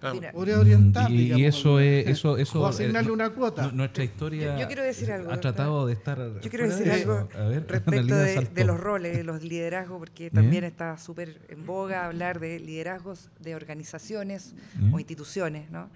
[0.00, 0.14] Claro.
[0.14, 3.66] Mira, Podría orientar, y, eso es eso o eso asignarle eh, una cuota.
[3.66, 6.84] nu- nuestra historia Yo- yo quiero decir algo, ha tratado de estar Yo quiero decir
[6.86, 11.40] de algo A ver, respecto de, los roles, de los liderazgos, porque también está súper
[11.48, 14.54] en boga hablar de liderazgos de organizaciones
[14.92, 15.88] o instituciones, ¿no?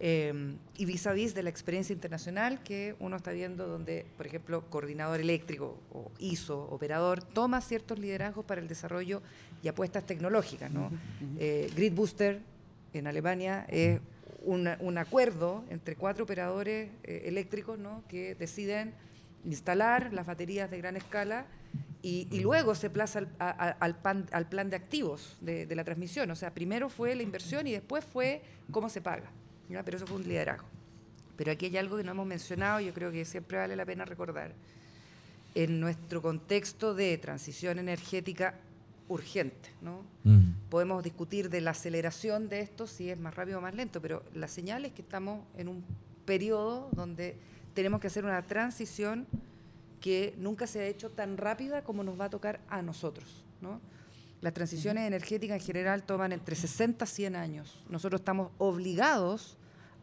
[0.00, 4.26] Eh, y vis a vis de la experiencia internacional que uno está viendo donde, por
[4.26, 9.22] ejemplo, coordinador eléctrico o ISO, operador, toma ciertos liderazgos para el desarrollo
[9.62, 10.90] y apuestas tecnológicas, ¿no?
[11.38, 12.40] Eh, Grid Booster
[12.98, 14.00] en Alemania es
[14.42, 18.02] una- un acuerdo entre cuatro operadores eh, eléctricos ¿no?
[18.08, 18.94] que deciden
[19.44, 21.46] instalar las baterías de gran escala
[22.02, 26.30] y, luego se plaza al, a- al pan- al plan de activos de, la transmisión.
[26.30, 29.30] O sea, primero fue la inversión y después fue cómo se paga.
[29.84, 30.66] Pero eso fue un liderazgo.
[31.36, 33.86] Pero aquí hay algo que no hemos mencionado y yo creo que siempre vale la
[33.86, 34.52] pena recordar.
[35.54, 38.54] En nuestro contexto de transición energética
[39.08, 40.02] urgente, ¿no?
[40.24, 40.68] Mm.
[40.70, 44.22] Podemos discutir de la aceleración de esto, si es más rápido o más lento, pero
[44.34, 45.84] la señal es que estamos en un
[46.24, 47.36] periodo donde
[47.74, 49.26] tenemos que hacer una transición
[50.00, 53.44] que nunca se ha hecho tan rápida como nos va a tocar a nosotros.
[53.60, 53.80] ¿no?
[54.40, 57.82] Las transiciones energéticas en general toman entre 60 y 100 años.
[57.88, 59.56] Nosotros estamos obligados,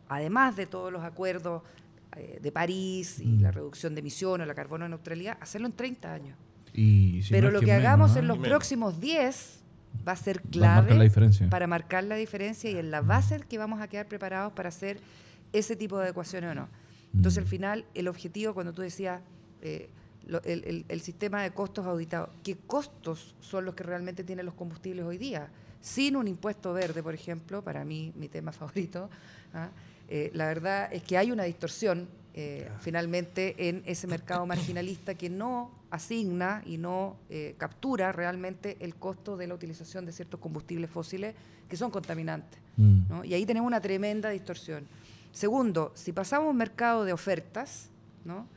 [0.09, 1.63] además de todos los acuerdos
[2.17, 3.41] eh, de París y Mm.
[3.41, 6.37] la reducción de emisiones, la carbono neutralidad, hacerlo en 30 años.
[6.73, 9.59] Y si Pero no lo que menos, hagamos en los próximos 10
[10.07, 11.49] va a ser Va a clave marcar la diferencia.
[11.49, 14.99] para marcar la diferencia y en la base que vamos a quedar preparados para hacer
[15.53, 16.69] ese tipo de ecuaciones o no.
[17.13, 17.45] Entonces, Mm.
[17.45, 19.21] al final, el objetivo, cuando tú decías
[19.63, 19.89] eh,
[20.25, 24.45] lo- el, el- el sistema de costos auditados, ¿qué costos son los que realmente tienen
[24.45, 25.49] los combustibles hoy día?
[25.81, 29.09] Sin un impuesto verde, por ejemplo, para mí, mi tema favorito,
[29.53, 29.69] ¿ah?
[30.07, 35.29] Eh, la verdad es que hay una distorsión eh, finalmente en ese mercado marginalista que
[35.29, 40.89] no asigna y no eh, captura realmente el costo de la utilización de ciertos combustibles
[40.89, 41.35] fósiles
[41.67, 42.59] que son contaminantes.
[42.77, 43.01] Mm.
[43.09, 43.23] ¿no?
[43.25, 44.87] Y ahí tenemos una tremenda distorsión.
[45.33, 47.89] Segundo, si pasamos a un mercado de ofertas,
[48.23, 48.47] ¿no?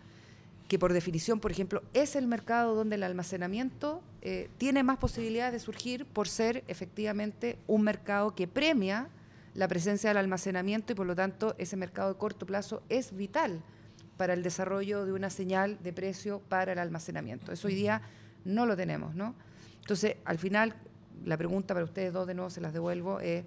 [0.69, 5.53] que por definición, por ejemplo, es el mercado donde el almacenamiento eh, tiene más posibilidades
[5.53, 9.09] de surgir por ser efectivamente un mercado que premia
[9.55, 13.63] la presencia del almacenamiento y por lo tanto ese mercado de corto plazo es vital
[14.17, 17.53] para el desarrollo de una señal de precio para el almacenamiento.
[17.53, 18.03] Eso hoy día
[18.45, 19.35] no lo tenemos, ¿no?
[19.81, 20.75] Entonces, al final,
[21.25, 23.45] la pregunta para ustedes dos de nuevo se las devuelvo es,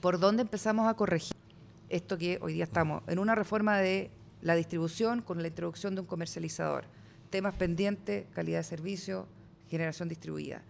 [0.00, 1.36] ¿por dónde empezamos a corregir
[1.88, 4.10] esto que hoy día estamos en una reforma de
[4.42, 6.84] la distribución con la introducción de un comercializador?
[7.30, 9.26] Temas pendientes, calidad de servicio,
[9.68, 10.62] generación distribuida.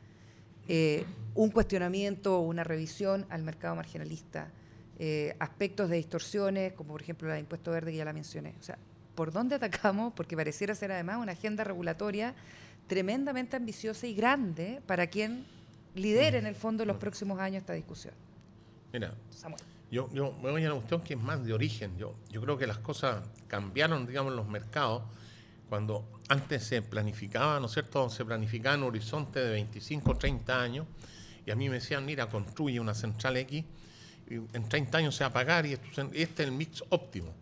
[0.69, 4.51] Eh, un cuestionamiento o una revisión al mercado marginalista,
[4.99, 8.55] eh, aspectos de distorsiones, como por ejemplo la de impuesto verde que ya la mencioné.
[8.61, 8.79] O sea,
[9.15, 10.13] ¿por dónde atacamos?
[10.15, 12.35] Porque pareciera ser además una agenda regulatoria
[12.87, 15.47] tremendamente ambiciosa y grande para quien
[15.95, 18.15] lidere en el fondo en los próximos años esta discusión.
[18.93, 19.13] Mira,
[19.91, 21.97] Yo, yo me voy a una cuestión que es más de origen.
[21.99, 25.03] Yo, yo creo que las cosas cambiaron, digamos, en los mercados
[25.69, 28.09] cuando antes se planificaba, ¿no es cierto?
[28.11, 30.87] Se planificaba en un horizonte de 25, 30 años
[31.47, 33.65] y a mí me decían, mira, construye una central X
[34.29, 37.33] en 30 años se va a pagar y este es el mix óptimo.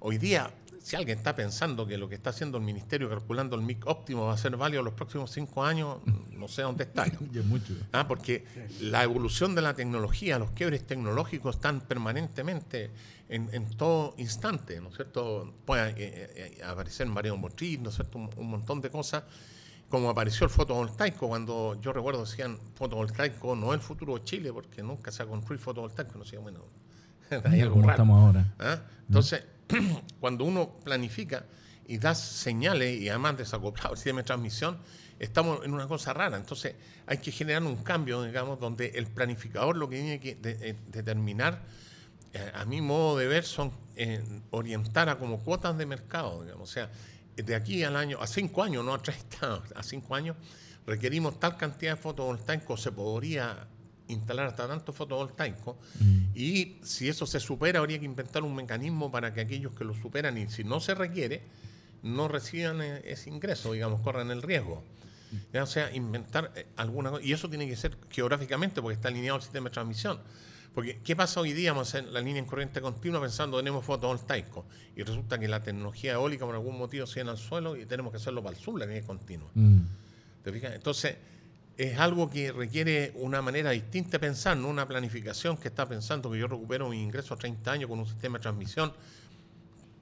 [0.00, 0.50] Hoy día
[0.88, 4.24] si alguien está pensando que lo que está haciendo el ministerio calculando el MIC óptimo
[4.24, 5.98] va a ser válido los próximos cinco años,
[6.30, 7.04] no sé dónde está.
[7.92, 8.46] Ah, porque
[8.80, 12.90] la evolución de la tecnología, los quiebres tecnológicos están permanentemente
[13.28, 15.52] en, todo instante, ¿no es cierto?
[15.66, 18.16] Puede eh, eh, aparecer mareo motriz, ¿no es cierto?
[18.18, 19.24] Un, montón de cosas
[19.90, 24.54] como apareció el fotovoltaico, cuando yo recuerdo decían fotovoltaico no es el futuro de Chile,
[24.54, 26.60] porque nunca se ha construido fotovoltaico, no sé, bueno,
[27.70, 28.54] como estamos ahora.
[28.58, 28.80] ¿Ah?
[29.06, 29.44] Entonces,
[30.20, 31.44] cuando uno planifica
[31.86, 34.78] y da señales y además desacoplado el sistema de transmisión,
[35.18, 36.36] estamos en una cosa rara.
[36.36, 36.74] Entonces
[37.06, 41.62] hay que generar un cambio, digamos, donde el planificador lo que tiene que eh, determinar,
[42.32, 46.68] eh, a mi modo de ver, son eh, orientar a como cuotas de mercado, digamos.
[46.68, 46.90] O sea,
[47.36, 50.36] de aquí al año, a cinco años, no a 30, a cinco años,
[50.86, 53.66] requerimos tal cantidad de fotovoltaicos, se podría
[54.08, 56.18] instalar hasta tanto fotovoltaico mm.
[56.34, 59.94] y si eso se supera habría que inventar un mecanismo para que aquellos que lo
[59.94, 61.42] superan y si no se requiere
[62.02, 64.82] no reciban e-, ese ingreso, digamos, corran el riesgo.
[65.60, 69.36] O sea, inventar eh, alguna cosa, y eso tiene que ser geográficamente porque está alineado
[69.36, 70.18] al sistema de transmisión.
[70.74, 71.72] Porque, ¿qué pasa hoy día?
[71.72, 74.64] Vamos a hacer la línea en corriente continua pensando tenemos fotovoltaico
[74.96, 78.18] y resulta que la tecnología eólica por algún motivo se al suelo y tenemos que
[78.18, 79.50] hacerlo para el sur, la línea continua.
[79.54, 79.80] Mm.
[80.44, 80.74] ¿Te fijas?
[80.74, 81.16] Entonces,
[81.78, 86.28] es algo que requiere una manera distinta de pensar, no una planificación que está pensando
[86.28, 88.92] que yo recupero mi ingreso a 30 años con un sistema de transmisión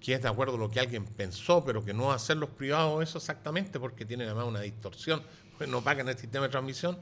[0.00, 3.02] que es de acuerdo a lo que alguien pensó, pero que no hacer los privados
[3.02, 5.22] eso exactamente porque tienen además una distorsión,
[5.58, 6.98] pues no pagan el sistema de transmisión.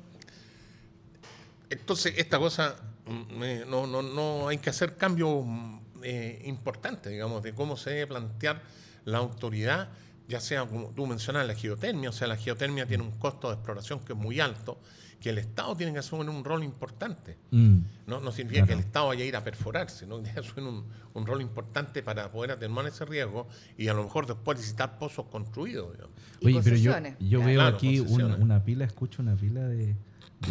[1.71, 2.75] Entonces, esta cosa,
[3.07, 7.91] mm, no, no, no hay que hacer cambios mm, eh, importantes, digamos, de cómo se
[7.91, 8.63] debe plantear
[9.05, 9.89] la autoridad
[10.29, 13.55] ya sea como tú mencionas la geotermia, o sea, la geotermia tiene un costo de
[13.55, 14.79] exploración que es muy alto,
[15.21, 17.39] que el Estado tiene que asumir un rol importante.
[17.51, 17.79] Mm.
[18.07, 20.85] No, no significa que el Estado vaya a ir a perforar, sino que asumir un,
[21.15, 25.25] un, rol importante para poder atenuar ese riesgo y a lo mejor después visitar pozos
[25.27, 25.97] construidos.
[26.43, 29.97] Oye, pero yo, yo veo aquí una, pila, escucho una pila de,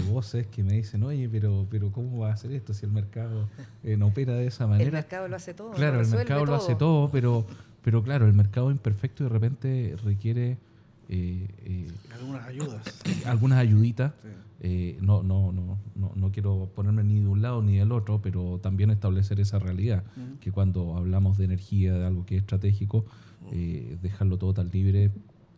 [0.09, 3.47] voces que me dicen, oye, pero, pero ¿cómo va a hacer esto si el mercado
[3.83, 4.85] eh, no opera de esa manera?
[4.85, 5.69] El mercado lo hace todo.
[5.69, 7.45] Claro, el mercado lo hace todo, pero
[7.83, 10.57] pero claro, el mercado imperfecto de repente requiere...
[11.09, 12.81] Eh, eh, algunas ayudas.
[13.25, 14.13] Algunas ayuditas.
[14.61, 18.21] Eh, no, no, no, no, no quiero ponerme ni de un lado ni del otro,
[18.21, 20.03] pero también establecer esa realidad,
[20.39, 23.05] que cuando hablamos de energía, de algo que es estratégico,
[24.01, 25.11] dejarlo todo tan libre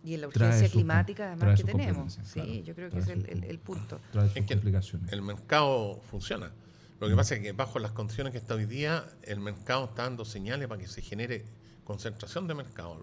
[0.05, 2.19] y en la urgencia climática además que tenemos.
[2.23, 3.99] Sí, yo creo que es el, el, punto.
[4.11, 5.11] Trae sus complicaciones.
[5.11, 6.51] El mercado funciona.
[6.99, 10.03] Lo que pasa es que bajo las condiciones que está hoy día, el mercado está
[10.03, 11.43] dando señales para que se genere
[11.85, 12.99] concentración de mercado.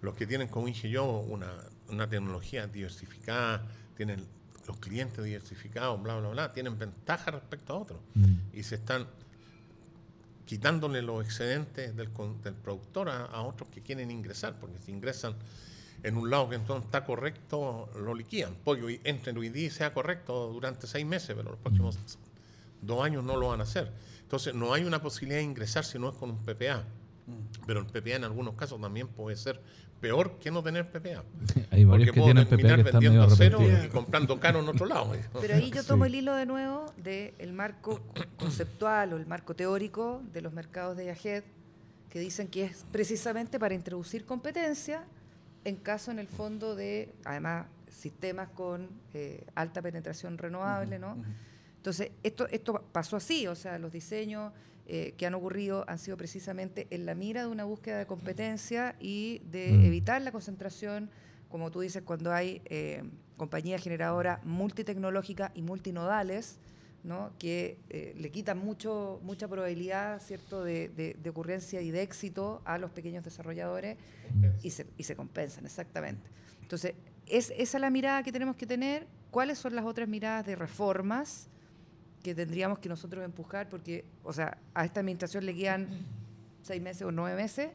[0.00, 1.52] Los, que tienen, como dije yo, una,
[1.88, 3.64] una, tecnología diversificada,
[3.96, 4.26] tienen
[4.66, 8.00] los clientes diversificados, bla, bla, bla, tienen ventaja respecto a otros.
[8.14, 8.34] Mm.
[8.52, 9.06] Y se están
[10.44, 12.10] quitándole los excedentes del,
[12.42, 15.34] del productor a, otros que quieren ingresar, porque si ingresan
[16.02, 18.56] en un lado que entonces está correcto, lo liquidan.
[18.64, 22.86] Porque entre hoy día sea correcto durante seis meses, pero los próximos mm.
[22.86, 23.92] dos años no lo van a hacer.
[24.22, 26.84] Entonces no hay una posibilidad de ingresar si no es con un PPA.
[27.66, 29.60] Pero el PPA en algunos casos también puede ser
[30.00, 31.22] peor que no tener PPA.
[31.70, 35.12] Hay varios que tienen PPA que están medio cero y comprando caro en otro lado.
[35.40, 38.00] Pero ahí yo tomo el hilo de nuevo del marco
[38.38, 41.44] conceptual o el marco teórico de los mercados de IAGED,
[42.10, 45.04] que dicen que es precisamente para introducir competencia
[45.64, 51.16] en caso en el fondo de, además, sistemas con eh, alta penetración renovable, ¿no?
[51.76, 54.52] Entonces, esto, esto pasó así, o sea, los diseños
[54.86, 58.96] eh, que han ocurrido han sido precisamente en la mira de una búsqueda de competencia
[59.00, 59.84] y de Mm.
[59.84, 61.08] evitar la concentración,
[61.48, 63.02] como tú dices, cuando hay eh,
[63.36, 66.58] compañías generadoras multitecnológicas y multinodales,
[67.04, 67.32] ¿no?
[67.38, 70.62] que eh, le quitan mucho, mucha probabilidad ¿cierto?
[70.64, 73.96] De, de- de ocurrencia y de éxito a los pequeños desarrolladores
[74.62, 76.28] y se, y se compensan, exactamente.
[76.62, 76.94] Entonces,
[77.26, 79.06] es esa la mirada que tenemos que tener.
[79.30, 81.48] ¿Cuáles son las otras miradas de reformas
[82.22, 83.68] que tendríamos que nosotros empujar?
[83.68, 85.88] Porque, o sea, a esta administración le quedan
[86.62, 87.70] seis meses o nueve meses.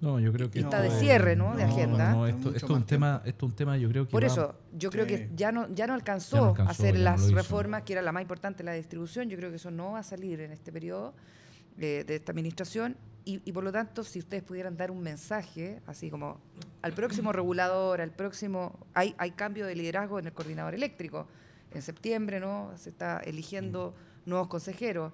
[0.00, 1.54] No, yo creo que Y está de cierre, ¿no?
[1.56, 2.12] De agenda.
[2.12, 4.54] No, esto, es un tema, esto es un tema, yo creo que Por va- eso,
[4.76, 5.10] yo creo Sí.
[5.10, 8.02] que ya no, ya no alcanzó, Ya no alcanzó, a hacer las reformas, que era
[8.02, 9.30] la más importante, la distribución.
[9.30, 11.14] Yo creo que eso no va a salir en este periodo
[11.78, 12.96] eh, de esta administración.
[13.24, 16.38] Y, y por lo tanto, si ustedes pudieran dar un mensaje, así como
[16.82, 18.78] al próximo regulador, al próximo.
[18.92, 21.26] Hay, hay cambio de liderazgo en el coordinador eléctrico.
[21.74, 22.70] En septiembre, ¿no?
[22.76, 23.94] Se está eligiendo
[24.26, 25.12] nuevos consejeros.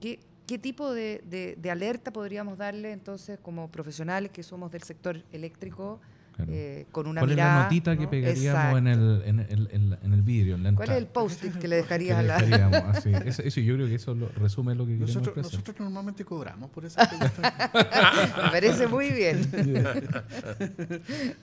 [0.00, 4.82] ¿Qué, qué tipo de, de- de alerta podríamos darle entonces como profesionales que somos del
[4.82, 6.00] sector eléctrico?
[6.36, 6.52] Claro.
[6.54, 7.50] eh, con una ¿Cuál mirada.
[7.52, 8.10] es la notita que ¿no?
[8.10, 11.06] pegaríamos en el, en, el, en la- en el vidrio, en la ¿Cuál es el
[11.06, 12.36] post-it que le Que dejarías a la.?
[12.38, 13.10] dejaríamos así.
[13.24, 15.60] Eso, eso yo creo que eso lo, resume lo que queremos Nosotros, expresar.
[15.60, 17.70] nosotros normalmente cobramos por esa pregunta.
[18.44, 19.40] Me parece muy bien.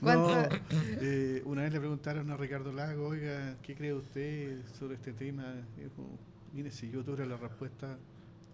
[0.00, 0.56] ¿Cuánto-
[1.00, 5.44] eh, una vez le preguntaron a Ricardo Lago, oiga, ¿qué cree usted sobre este tema?
[5.76, 6.18] Y dijo,
[6.52, 7.96] mire, si yo tuviera la respuesta,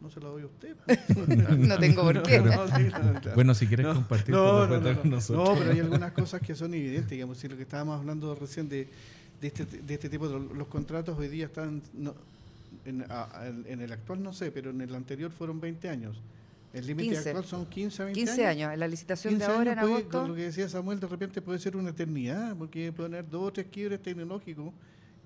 [0.01, 0.76] no se la doy a usted.
[1.59, 2.40] No tengo por qué.
[2.40, 3.34] No, sí, no, claro.
[3.34, 5.16] Bueno, si quieres No, compartir no, tu no, respuesta no, con no.
[5.16, 5.48] nosotros.
[5.48, 8.68] No, pero hay algunas cosas que son evidentes, digamos, si lo que estábamos hablando recién
[8.68, 8.88] de,
[9.40, 12.14] de, este, de este tipo, de los contratos hoy día están, no,
[12.84, 16.16] en, a- a- en el actual no sé, pero en el anterior fueron 20 años.
[16.72, 17.28] El límite 15.
[17.30, 18.72] actual son 15 a 20 15 años.
[18.72, 20.18] En la licitación de 15 ahora en años puede- agosto.
[20.20, 23.42] con lo que decía Samuel, de repente puede ser una eternidad, porque pueden haber dos
[23.48, 24.72] o tres quiebres tecnológicos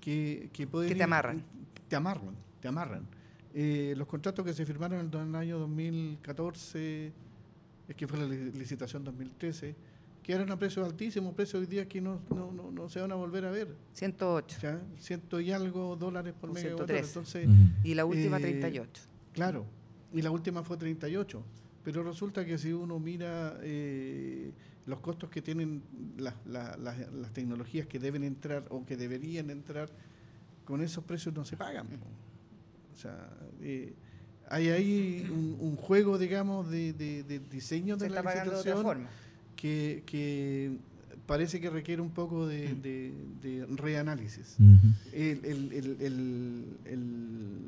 [0.01, 0.89] que, que pueden...
[0.89, 1.43] Que te ir- amarran.
[1.87, 3.03] Te amarran, te amarran.
[3.57, 7.13] Eh, los contratos que se firmaron en el año 2014,
[7.87, 9.73] es que fue la li- licitación 2013,
[10.21, 13.13] que eran a precios altísimos, precios hoy día que no, no, no, no se van
[13.13, 13.73] a volver a ver.
[13.93, 14.57] 108.
[14.61, 14.81] ¿ya?
[14.99, 16.85] Ciento y algo dólares por O megawatt.
[16.87, 17.07] 113.
[17.07, 17.87] Entonces, Ujú.
[17.87, 19.03] Y la última Eh, 38.
[19.31, 19.65] Claro,
[20.11, 21.41] y la última fue 38.
[21.83, 24.51] Pero resulta que si uno mira eh,
[24.85, 25.81] los costos que tienen
[26.17, 29.89] las, la- las- las tecnologías que deben entrar o que deberían entrar,
[30.65, 31.87] con esos precios no se pagan.
[32.95, 33.29] O sea,
[33.61, 33.93] eh,
[34.49, 38.51] hay ahí un, un juego, digamos, de, de- de diseño Se de la está pagando
[38.53, 39.09] de otra licitación forma.
[39.55, 40.77] que, que
[41.25, 44.87] parece que requiere un poco de, de- de reanálisis Ujú.
[45.13, 47.59] el, el, el, el, el-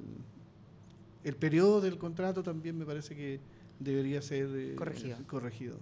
[1.23, 3.39] el periodo del contrato también me parece que
[3.79, 5.17] debería ser eh, Corregido.
[5.27, 5.77] corregido.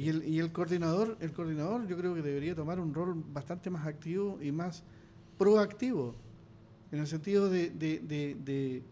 [0.00, 3.68] Y el, y el coordinador, el coordinador yo creo que debería tomar un rol bastante
[3.68, 4.82] más activo y más
[5.36, 6.14] proactivo,
[6.92, 8.82] en el sentido de, de- de- de,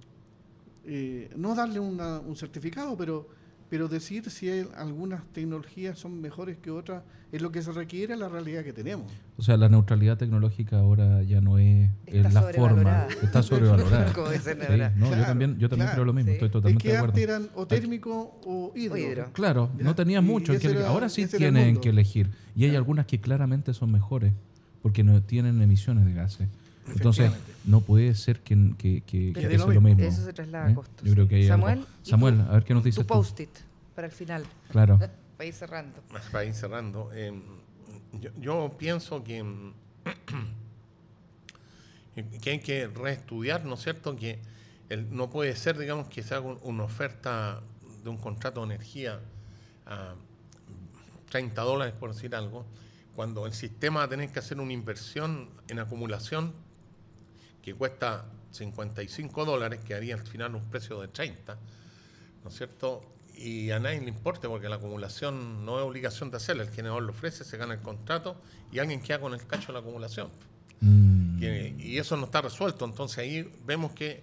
[0.85, 3.29] eh, no darle una- un certificado, pero,
[3.69, 8.15] pero decir si hay algunas tecnologías son mejores que otras, es lo que se requiere
[8.15, 9.11] a la realidad que tenemos.
[9.37, 14.13] O sea, la neutralidad tecnológica ahora ya no es, Está es la forma, está sobrevalorada.
[14.13, 14.91] Como dicen Sí, ahora.
[14.91, 16.33] no, yo Claro, también, yo también claro, creo lo mismo, sí.
[16.35, 17.13] estoy Es totalmente que de acuerdo.
[17.15, 19.33] antes eran o térmico o hidro.
[19.33, 20.57] Claro, Ya, no tenías y- mucho.
[20.57, 22.31] que era- Ahora sí tienen que elegir.
[22.55, 24.33] Y hay algunas que claramente son mejores
[24.83, 26.49] porque no tienen emisiones de gases.
[26.95, 27.33] Entonces,
[27.65, 29.81] no puede ser que, que, sea lo mismo.
[29.81, 30.03] mismo.
[30.05, 30.73] Eso se traslada ¿eh?
[30.73, 31.07] a costos.
[31.07, 31.91] Yo creo que hay Samuel, algo.
[32.05, 33.51] ¿y Samuel, a ver qué nos dices Tu post-it
[33.95, 34.99] para el final, Claro.
[35.37, 36.01] para ir cerrando.
[36.33, 37.33] Para ir cerrando, eh,
[38.21, 39.73] yo, yo pienso que, mm,
[42.41, 44.17] que hay que reestudiar, ¿no es cierto?
[44.17, 44.39] Que
[44.89, 47.61] el- no puede ser, digamos, que se haga un- una oferta
[48.03, 49.21] de un contrato de energía
[49.87, 50.15] a
[51.31, 52.65] 30 dólares, por decir algo,
[53.15, 56.53] cuando el sistema va a tener que hacer una inversión en acumulación
[57.67, 61.59] que cuesta 55 dólares, que haría al final un precio de 30,
[62.45, 63.03] ¿no es cierto?
[63.35, 67.03] Y a nadie le importa porque la acumulación no es obligación de hacerla, el generador
[67.03, 68.41] lo ofrece, se gana el contrato
[68.71, 70.31] y alguien queda con el cacho de la acumulación.
[70.79, 71.43] Mm.
[71.81, 74.23] Y eso no está resuelto, entonces ahí vemos que,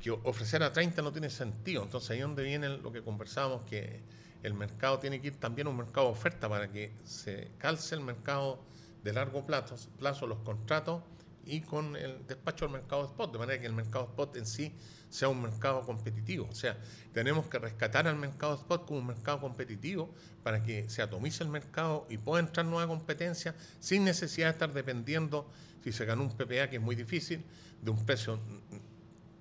[0.00, 3.64] que ofrecer a 30 no tiene sentido, entonces ahí es donde viene lo que conversábamos,
[3.64, 4.02] que
[4.44, 7.96] el mercado tiene que ir también a un mercado de oferta para que se calce
[7.96, 8.60] el mercado
[9.02, 11.02] de largo plazo, plazo los contratos
[11.48, 14.72] y con el despacho del mercado spot, de manera que el mercado spot en sí
[15.08, 16.46] sea un mercado competitivo.
[16.50, 16.76] O sea,
[17.14, 21.48] tenemos que rescatar al mercado spot como un mercado competitivo para que se atomice el
[21.48, 25.50] mercado y pueda entrar nueva competencia sin necesidad de estar dependiendo,
[25.82, 27.42] si se ganó un PPA, que es muy difícil,
[27.80, 28.38] de un precio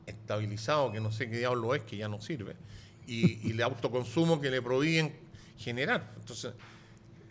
[0.06, 2.56] estabilizado, que no sé qué diablo es, que ya no sirve,
[3.06, 5.14] y, y el autoconsumo que le prohíben
[5.58, 6.14] generar.
[6.18, 6.54] Entonces,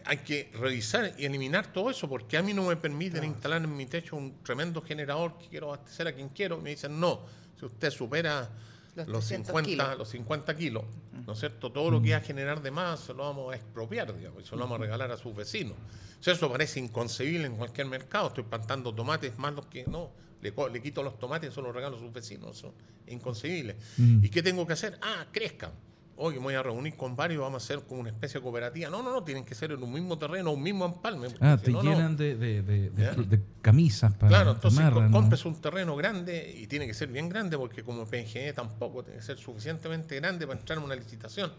[0.06, 3.76] hay que revisar y eliminar todo eso, porque a mí no me permiten instalar en
[3.76, 6.58] mi techo un tremendo generador que quiero abastecer a quien quiero.
[6.58, 7.20] Y me dicen, no,
[7.58, 8.48] si usted supera
[8.94, 9.98] Los los, 300 50, kilos.
[9.98, 10.84] los 50 kilos,
[11.26, 11.72] ¿no es cierto?
[11.72, 14.46] Todo lo que va a generar de más se lo vamos a expropiar, digamos, y
[14.46, 15.74] se lo vamos a regalar a sus vecinos.
[16.18, 18.28] O sea, eso parece inconcebible en cualquier mercado.
[18.28, 20.10] Estoy plantando tomates más los que no.
[20.40, 22.56] Le, quito los tomates y se los regalo a sus vecinos.
[22.56, 22.74] Eso
[23.06, 23.76] es inconcebible.
[23.96, 24.24] Mm.
[24.24, 24.98] ¿Y qué tengo que hacer?
[25.02, 25.72] Ah, crezcan.
[26.18, 28.88] Hoy me voy a reunir con varios, vamos a hacer como una especie de cooperativa.
[28.88, 31.28] No, no, no, tienen que ser en un mismo terreno, un mismo empalme.
[31.40, 31.90] Ah, te no, no.
[31.90, 33.12] llenan de, de, de- de- ¿Ya?
[33.12, 35.20] de camisas para Claro, entonces amarran, co- ¿no?
[35.20, 39.18] compres un terreno grande y tiene que ser bien grande porque como PNG tampoco tiene
[39.20, 41.52] que ser suficientemente grande para entrar en una licitación.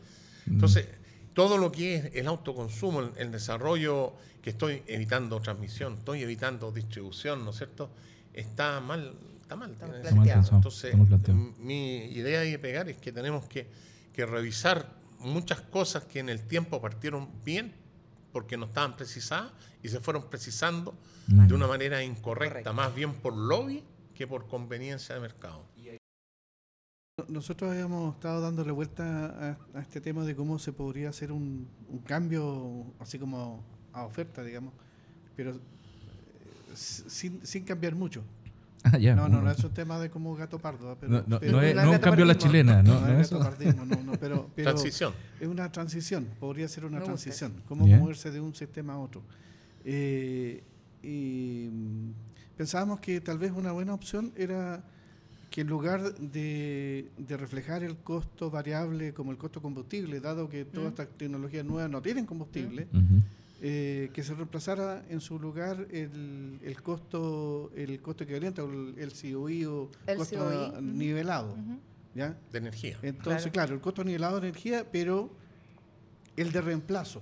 [0.47, 0.53] Mm.
[0.53, 0.87] Entonces,
[1.33, 6.71] todo lo que es el autoconsumo, el, el desarrollo, que estoy evitando transmisión, estoy evitando
[6.71, 7.91] distribución, ¿no es cierto?
[8.33, 9.71] Está mal, está mal.
[9.71, 11.39] Está mal Entonces, planteado.
[11.39, 13.67] m- mi idea de pegar es que tenemos que,
[14.17, 14.89] que revisar
[15.19, 17.71] muchas cosas que en el tiempo partieron bien
[18.33, 19.51] porque no estaban precisadas
[19.83, 20.95] y se fueron precisando
[21.27, 21.47] Mm.
[21.47, 22.73] de una manera incorrecta, Correcto.
[22.73, 23.83] más bien por lobby
[24.15, 25.61] que por conveniencia de mercado.
[27.27, 29.03] Nosotros habíamos estado dándole vuelta
[29.73, 33.61] a, a este tema de cómo se podría hacer un, un cambio, así como
[33.91, 34.73] a oferta, digamos,
[35.35, 35.59] pero eh,
[36.75, 38.23] sin, sin cambiar mucho.
[38.83, 39.51] Ah, ya, no, no, no bueno.
[39.51, 40.95] es un tema de como gato pardo.
[40.99, 43.07] Pero, No, no, pero- no es, no un cambio a la chilena, no, no no
[43.13, 43.39] es es eso.
[43.39, 45.13] gatopardismo, no, no, pero, pero Transición.
[45.39, 49.23] es una transición, podría ser una transición, cómo moverse de un sistema a otro.
[49.83, 50.63] Eh,
[51.03, 52.11] y mm,
[52.55, 54.83] pensábamos que tal vez una buena opción era
[55.49, 60.65] que en lugar de, de reflejar el costo variable como el costo combustible, dado que
[60.65, 60.89] todas Mm.
[60.89, 62.87] estas tecnologías nuevas no tienen combustible.
[63.61, 68.93] Eh, que se reemplazara en su lugar el, el costo el costo equivalente o el,
[68.97, 70.81] el COI o El costo COI, ujú.
[70.81, 71.55] nivelado.
[72.13, 72.37] ¿ya?
[72.51, 72.97] De energía.
[73.01, 73.51] Entonces, Claro.
[73.53, 73.73] claro.
[73.75, 75.31] el costo nivelado de energía, pero
[76.35, 77.21] el de reemplazo.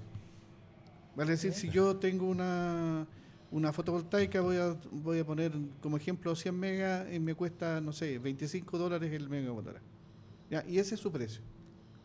[1.15, 3.07] Vale decir, si yo tengo una,
[3.51, 7.93] una fotovoltaica, voy a, voy a poner como ejemplo 100 megas y me cuesta, no
[7.93, 9.81] sé, 25 dólares el megawatt hora.
[10.49, 10.65] ¿Ya?
[10.67, 11.41] Y ese es su precio.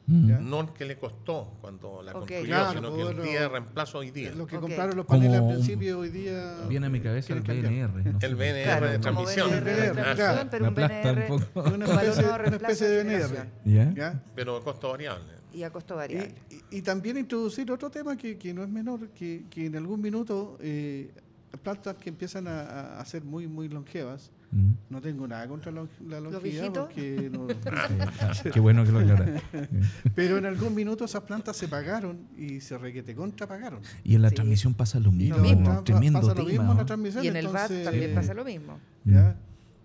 [0.07, 0.29] Mm.
[0.29, 0.39] Ya.
[0.39, 2.19] No el que le costó cuando la Ok.
[2.21, 4.33] construyó, Claro, sino que el día de reemplazo hoy día.
[4.33, 4.63] Lo que Ok.
[4.63, 6.57] compraron los Como paneles al un- principio, hoy día...
[6.69, 7.41] Viene a mi cabeza el.
[7.43, 8.05] BNR.
[8.13, 8.35] no El.
[8.35, 9.51] BNR Claro, de como transmisión.
[9.51, 10.49] BNR de transmisión, claro.
[10.51, 11.29] pero un BNR
[11.75, 13.47] una especie, una especie de BNR.
[13.65, 13.93] ¿Ya?
[13.95, 14.23] ¿ya?
[14.35, 15.33] Pero de costo variable.
[15.53, 16.35] y a costo variable.
[16.51, 19.77] Y, y- y también introducir otro tema que, que no es menor, que, que en
[19.77, 21.11] algún minuto eh,
[21.59, 24.73] plantas que empiezan a, a ser muy muy longevas, Mm.
[24.91, 27.47] no tengo nada contra la, la longevidad, porque no-
[28.53, 29.41] Qué bueno que lo aclaras.
[30.17, 33.79] pero en algún minuto esas plantas se pagaron y se requete contra pagaron.
[34.03, 34.35] Y en la Sí.
[34.35, 35.37] transmisión pasa lo mismo.
[35.37, 35.65] Lo mismo.
[35.67, 36.49] pa- Tremendo pasa lo tema.
[36.49, 36.85] mismo en la ¿no?
[36.87, 37.25] transmisión.
[37.25, 38.79] Y en el VAT también pasa lo mismo.
[39.05, 39.37] ¿ya?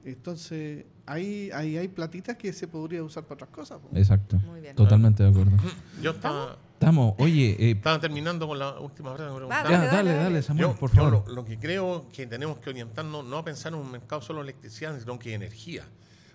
[0.03, 3.80] Entonces, ahí, ahí hay platitas que se podría usar para otras cosas.
[3.93, 4.38] Exacto.
[4.47, 4.76] Muy bien.
[4.76, 5.57] Totalmente de acuerdo.
[6.01, 9.78] Yo estaba, Estamos, oye, eh, estaba terminando con la última frase que me ya, dale,
[9.88, 10.13] dale, dale.
[10.23, 11.23] dale, Samuel, Yo, por yo favor.
[11.28, 14.39] lo, lo que creo que tenemos que orientarnos no a pensar en un mercado solo
[14.43, 15.84] de electricidad, sino que de energía.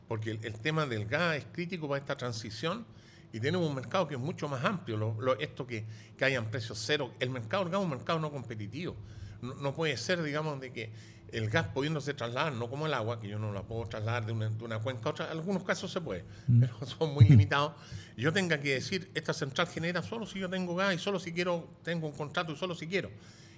[0.08, 2.86] Porque el, el tema del gas es crítico para esta transición
[3.32, 4.96] y tenemos un mercado que es mucho más amplio.
[4.96, 5.84] Lo- lo- esto que,
[6.16, 7.12] que hayan precios cero.
[7.20, 8.96] El mercado del gas es un mercado no competitivo.
[9.42, 10.90] No, no puede ser, digamos, de que
[11.32, 14.32] el gas pudiéndose trasladar, no como el agua, que yo no la puedo trasladar de
[14.32, 16.24] una, de una cuenca a otra, en algunos casos se puede,
[16.60, 17.72] pero son muy limitados.
[18.16, 21.32] Yo tenga que decir, esta central genera solo si yo tengo gas y solo si
[21.32, 23.10] quiero, tengo un contrato y solo si quiero.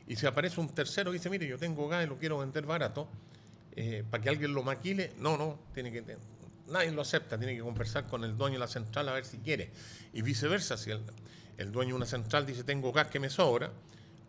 [0.07, 2.67] Y si aparece un tercero y dice, mire, yo tengo gas y lo quiero vender
[2.67, 3.09] barato,
[3.75, 6.03] eh, para que alguien lo maquile, no, no, tiene que
[6.69, 9.39] nadie lo acepta, tiene que conversar con el dueño de la central a ver si
[9.39, 9.71] quiere.
[10.13, 11.03] Y viceversa, si el,
[11.59, 13.73] el dueño de una central dice, tengo gas que me sobra,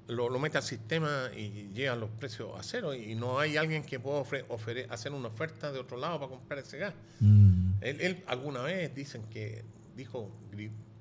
[0.07, 3.83] lo, lo mete al sistema y llegan los precios a cero y no hay alguien
[3.83, 6.93] que pueda ofre- hacer una oferta de otro lado para comprar ese gas.
[7.19, 9.63] mm, Él, él alguna vez dicen que
[9.95, 10.29] dijo,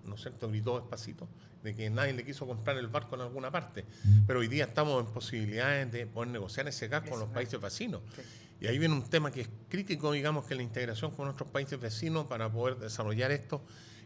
[0.04, 1.28] ¿no es cierto?, gritó despacito,
[1.62, 3.84] de que nadie le quiso comprar el barco en alguna parte.
[4.26, 8.00] Pero hoy día estamos en posibilidades de poder negociar ese gas con los países vecinos.
[8.16, 8.22] Sí.
[8.60, 11.80] Y ahí viene un tema que es crítico, digamos, que la integración con nuestros países
[11.80, 13.60] vecinos para poder desarrollar esto,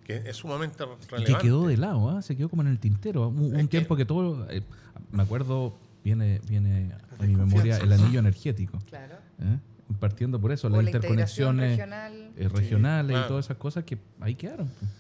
[0.05, 1.33] que es sumamente y relevante.
[1.33, 2.23] que quedó de lado, ¿ah?
[2.23, 3.29] se quedó como en el tintero.
[3.29, 4.49] Un, un Es que- tiempo que todo.
[4.51, 4.63] eh,
[5.11, 8.79] me acuerdo, viene, viene a mi memoria el anillo energético.
[8.89, 9.17] Claro.
[9.41, 9.59] ¿eh?
[10.01, 12.33] Partiendo por eso, O las la interconexiones regional.
[12.37, 13.27] eh, regionales claro.
[13.27, 14.69] y todas esas cosas que ahí quedaron.
[14.69, 14.91] pues.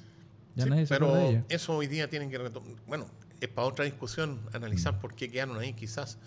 [0.55, 2.71] Ya Sí, nadie se de pero eso hoy día tienen que retomar.
[2.87, 3.07] Bueno,
[3.41, 6.19] es para otra discusión analizar por qué quedaron ahí quizás.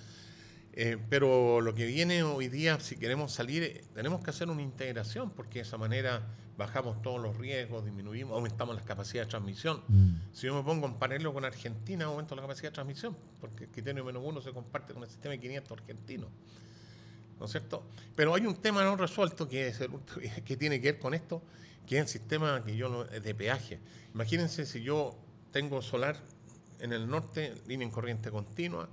[0.73, 5.31] Eh, pero lo que viene hoy día, si queremos salir, tenemos que hacer una integración
[5.31, 6.21] porque de esa manera
[6.59, 9.81] bajamos todos los riesgos, disminuimos, aumentamos las capacidades de transmisión.
[9.87, 10.09] Mm.
[10.33, 13.69] Si yo me pongo en paralelo con Argentina, aumento la capacidad de transmisión, porque el
[13.69, 16.27] criterio menos uno se comparte con el sistema de 500 argentino.
[17.39, 17.83] ¿No es cierto?
[18.13, 19.89] Pero hay un tema no resuelto que, es el
[20.45, 21.41] que tiene que ver con esto,
[21.87, 23.79] que es el sistema que yo de peaje.
[24.13, 25.17] Imagínense si yo
[25.51, 26.17] tengo solar
[26.81, 28.89] en el norte, línea en corriente continua,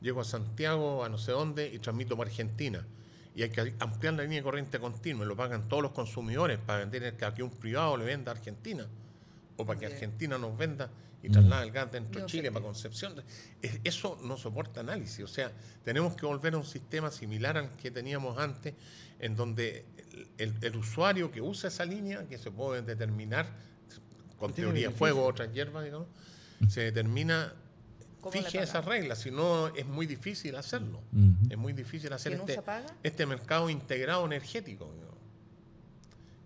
[0.00, 2.86] llego a Santiago, a no sé dónde, y transmito para Argentina.
[3.34, 6.58] Y hay que ampliar la línea de corriente continua y lo pagan todos los consumidores
[6.58, 8.86] para vender que aquí un privado le venda a Argentina
[9.56, 9.96] o para que Bien.
[9.96, 10.90] Argentina nos venda
[11.22, 11.32] y Mm.
[11.32, 12.52] traslade el gas dentro de Chile sé.
[12.52, 13.22] para Concepción.
[13.62, 15.22] Es- Eso no soporta análisis.
[15.24, 15.52] O sea,
[15.84, 18.74] tenemos que volver a un sistema similar al que teníamos antes,
[19.18, 23.46] en donde el, el- el usuario que usa esa línea, que se puede determinar
[24.38, 26.08] con teoría de fuego, otras hierbas, digamos,
[26.68, 27.59] se determina, ¿Cómo le
[28.30, 31.00] fije esas reglas, si no es muy difícil hacerlo.
[31.12, 31.34] Ujú.
[31.48, 32.62] Es muy difícil hacer ¿Quién este,
[33.02, 35.10] este mercado integrado energético, digamos,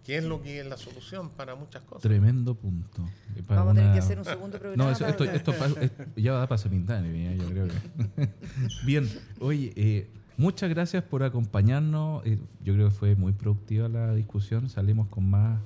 [0.04, 2.02] que es lo que es la solución para muchas cosas.
[2.02, 3.02] Tremendo punto.
[3.36, 4.84] Eh, para Vamos a tener una- que hacer un segundo programa.
[4.84, 8.28] No, eso- esto, esto pa- es- ya da para seminario, ya, yo creo que.
[8.84, 9.08] Bien,
[9.40, 12.24] oye, eh, muchas gracias por acompañarnos.
[12.26, 14.68] Eh, yo creo que fue muy productiva la discusión.
[14.68, 15.58] Salimos con más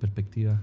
[0.00, 0.60] perspectivas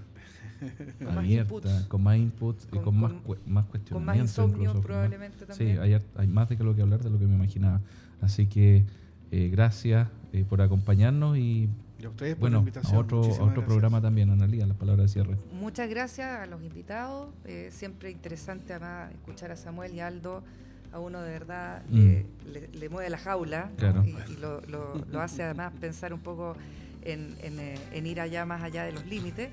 [1.04, 1.86] Con más inputs.
[1.88, 4.02] con más inputs y Con- con, más, cue- más Con cuestionamientos.
[4.06, 5.80] más insomnio incluso, con más- probablemente Sí, también.
[5.80, 7.82] hay, har- hay más de que lo que hablar de lo que me imaginaba.
[8.22, 8.86] Así que
[9.32, 11.70] eh, gracias eh, por acompañarnos y
[12.02, 13.66] Y a ustedes por bueno, la a otro, a otro gracias.
[13.66, 15.38] programa también, Analía, las palabras de cierre.
[15.54, 17.30] Muchas gracias a los invitados.
[17.46, 20.44] eh, siempre interesante además escuchar a Samuel y Aldo.
[20.92, 21.98] A uno de verdad Mm.
[22.00, 23.70] eh, le, le mueve la jaula
[24.06, 26.56] y, y lo, lo- lo hace además pensar un poco
[27.04, 27.60] en, en,
[27.94, 29.50] en ir allá más allá de los límites.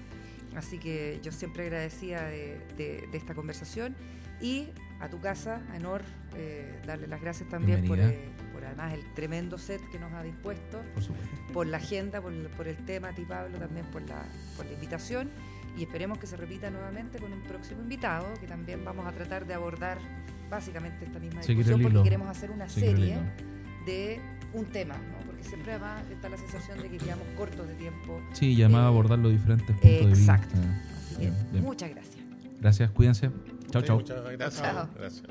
[0.56, 3.94] Así que yo siempre agradecida de, de- de esta conversación.
[4.40, 4.68] Y
[5.00, 6.02] a tu casa, a Enor,
[6.34, 10.22] eh, darle las gracias también por, eh, por además el tremendo set que nos ha
[10.22, 10.82] dispuesto.
[10.94, 14.24] Por por la agenda, por, el- por el tema, a ti Pablo también por la,
[14.56, 15.30] por la invitación.
[15.76, 19.46] Y esperemos que se repita nuevamente con un próximo invitado que también vamos a tratar
[19.46, 19.98] de abordar
[20.48, 23.16] básicamente esta misma discusión porque queremos hacer una Seguir serie
[23.84, 24.20] de
[24.56, 25.26] un tema, ¿no?
[25.26, 28.20] porque siempre además está la sensación de que quedamos cortos de tiempo.
[28.32, 30.54] Sí, llamaba a Eh, abordar los diferentes puntos de exacto.
[30.56, 30.82] vista.
[30.96, 31.64] Así que Bien, bien.
[31.64, 32.24] muchas gracias.
[32.60, 33.30] Gracias, cuídense.
[33.70, 33.96] Chao, Sí, chao.
[33.96, 34.62] Muchas gracias.
[34.62, 34.88] Chao.
[34.96, 35.22] gracias.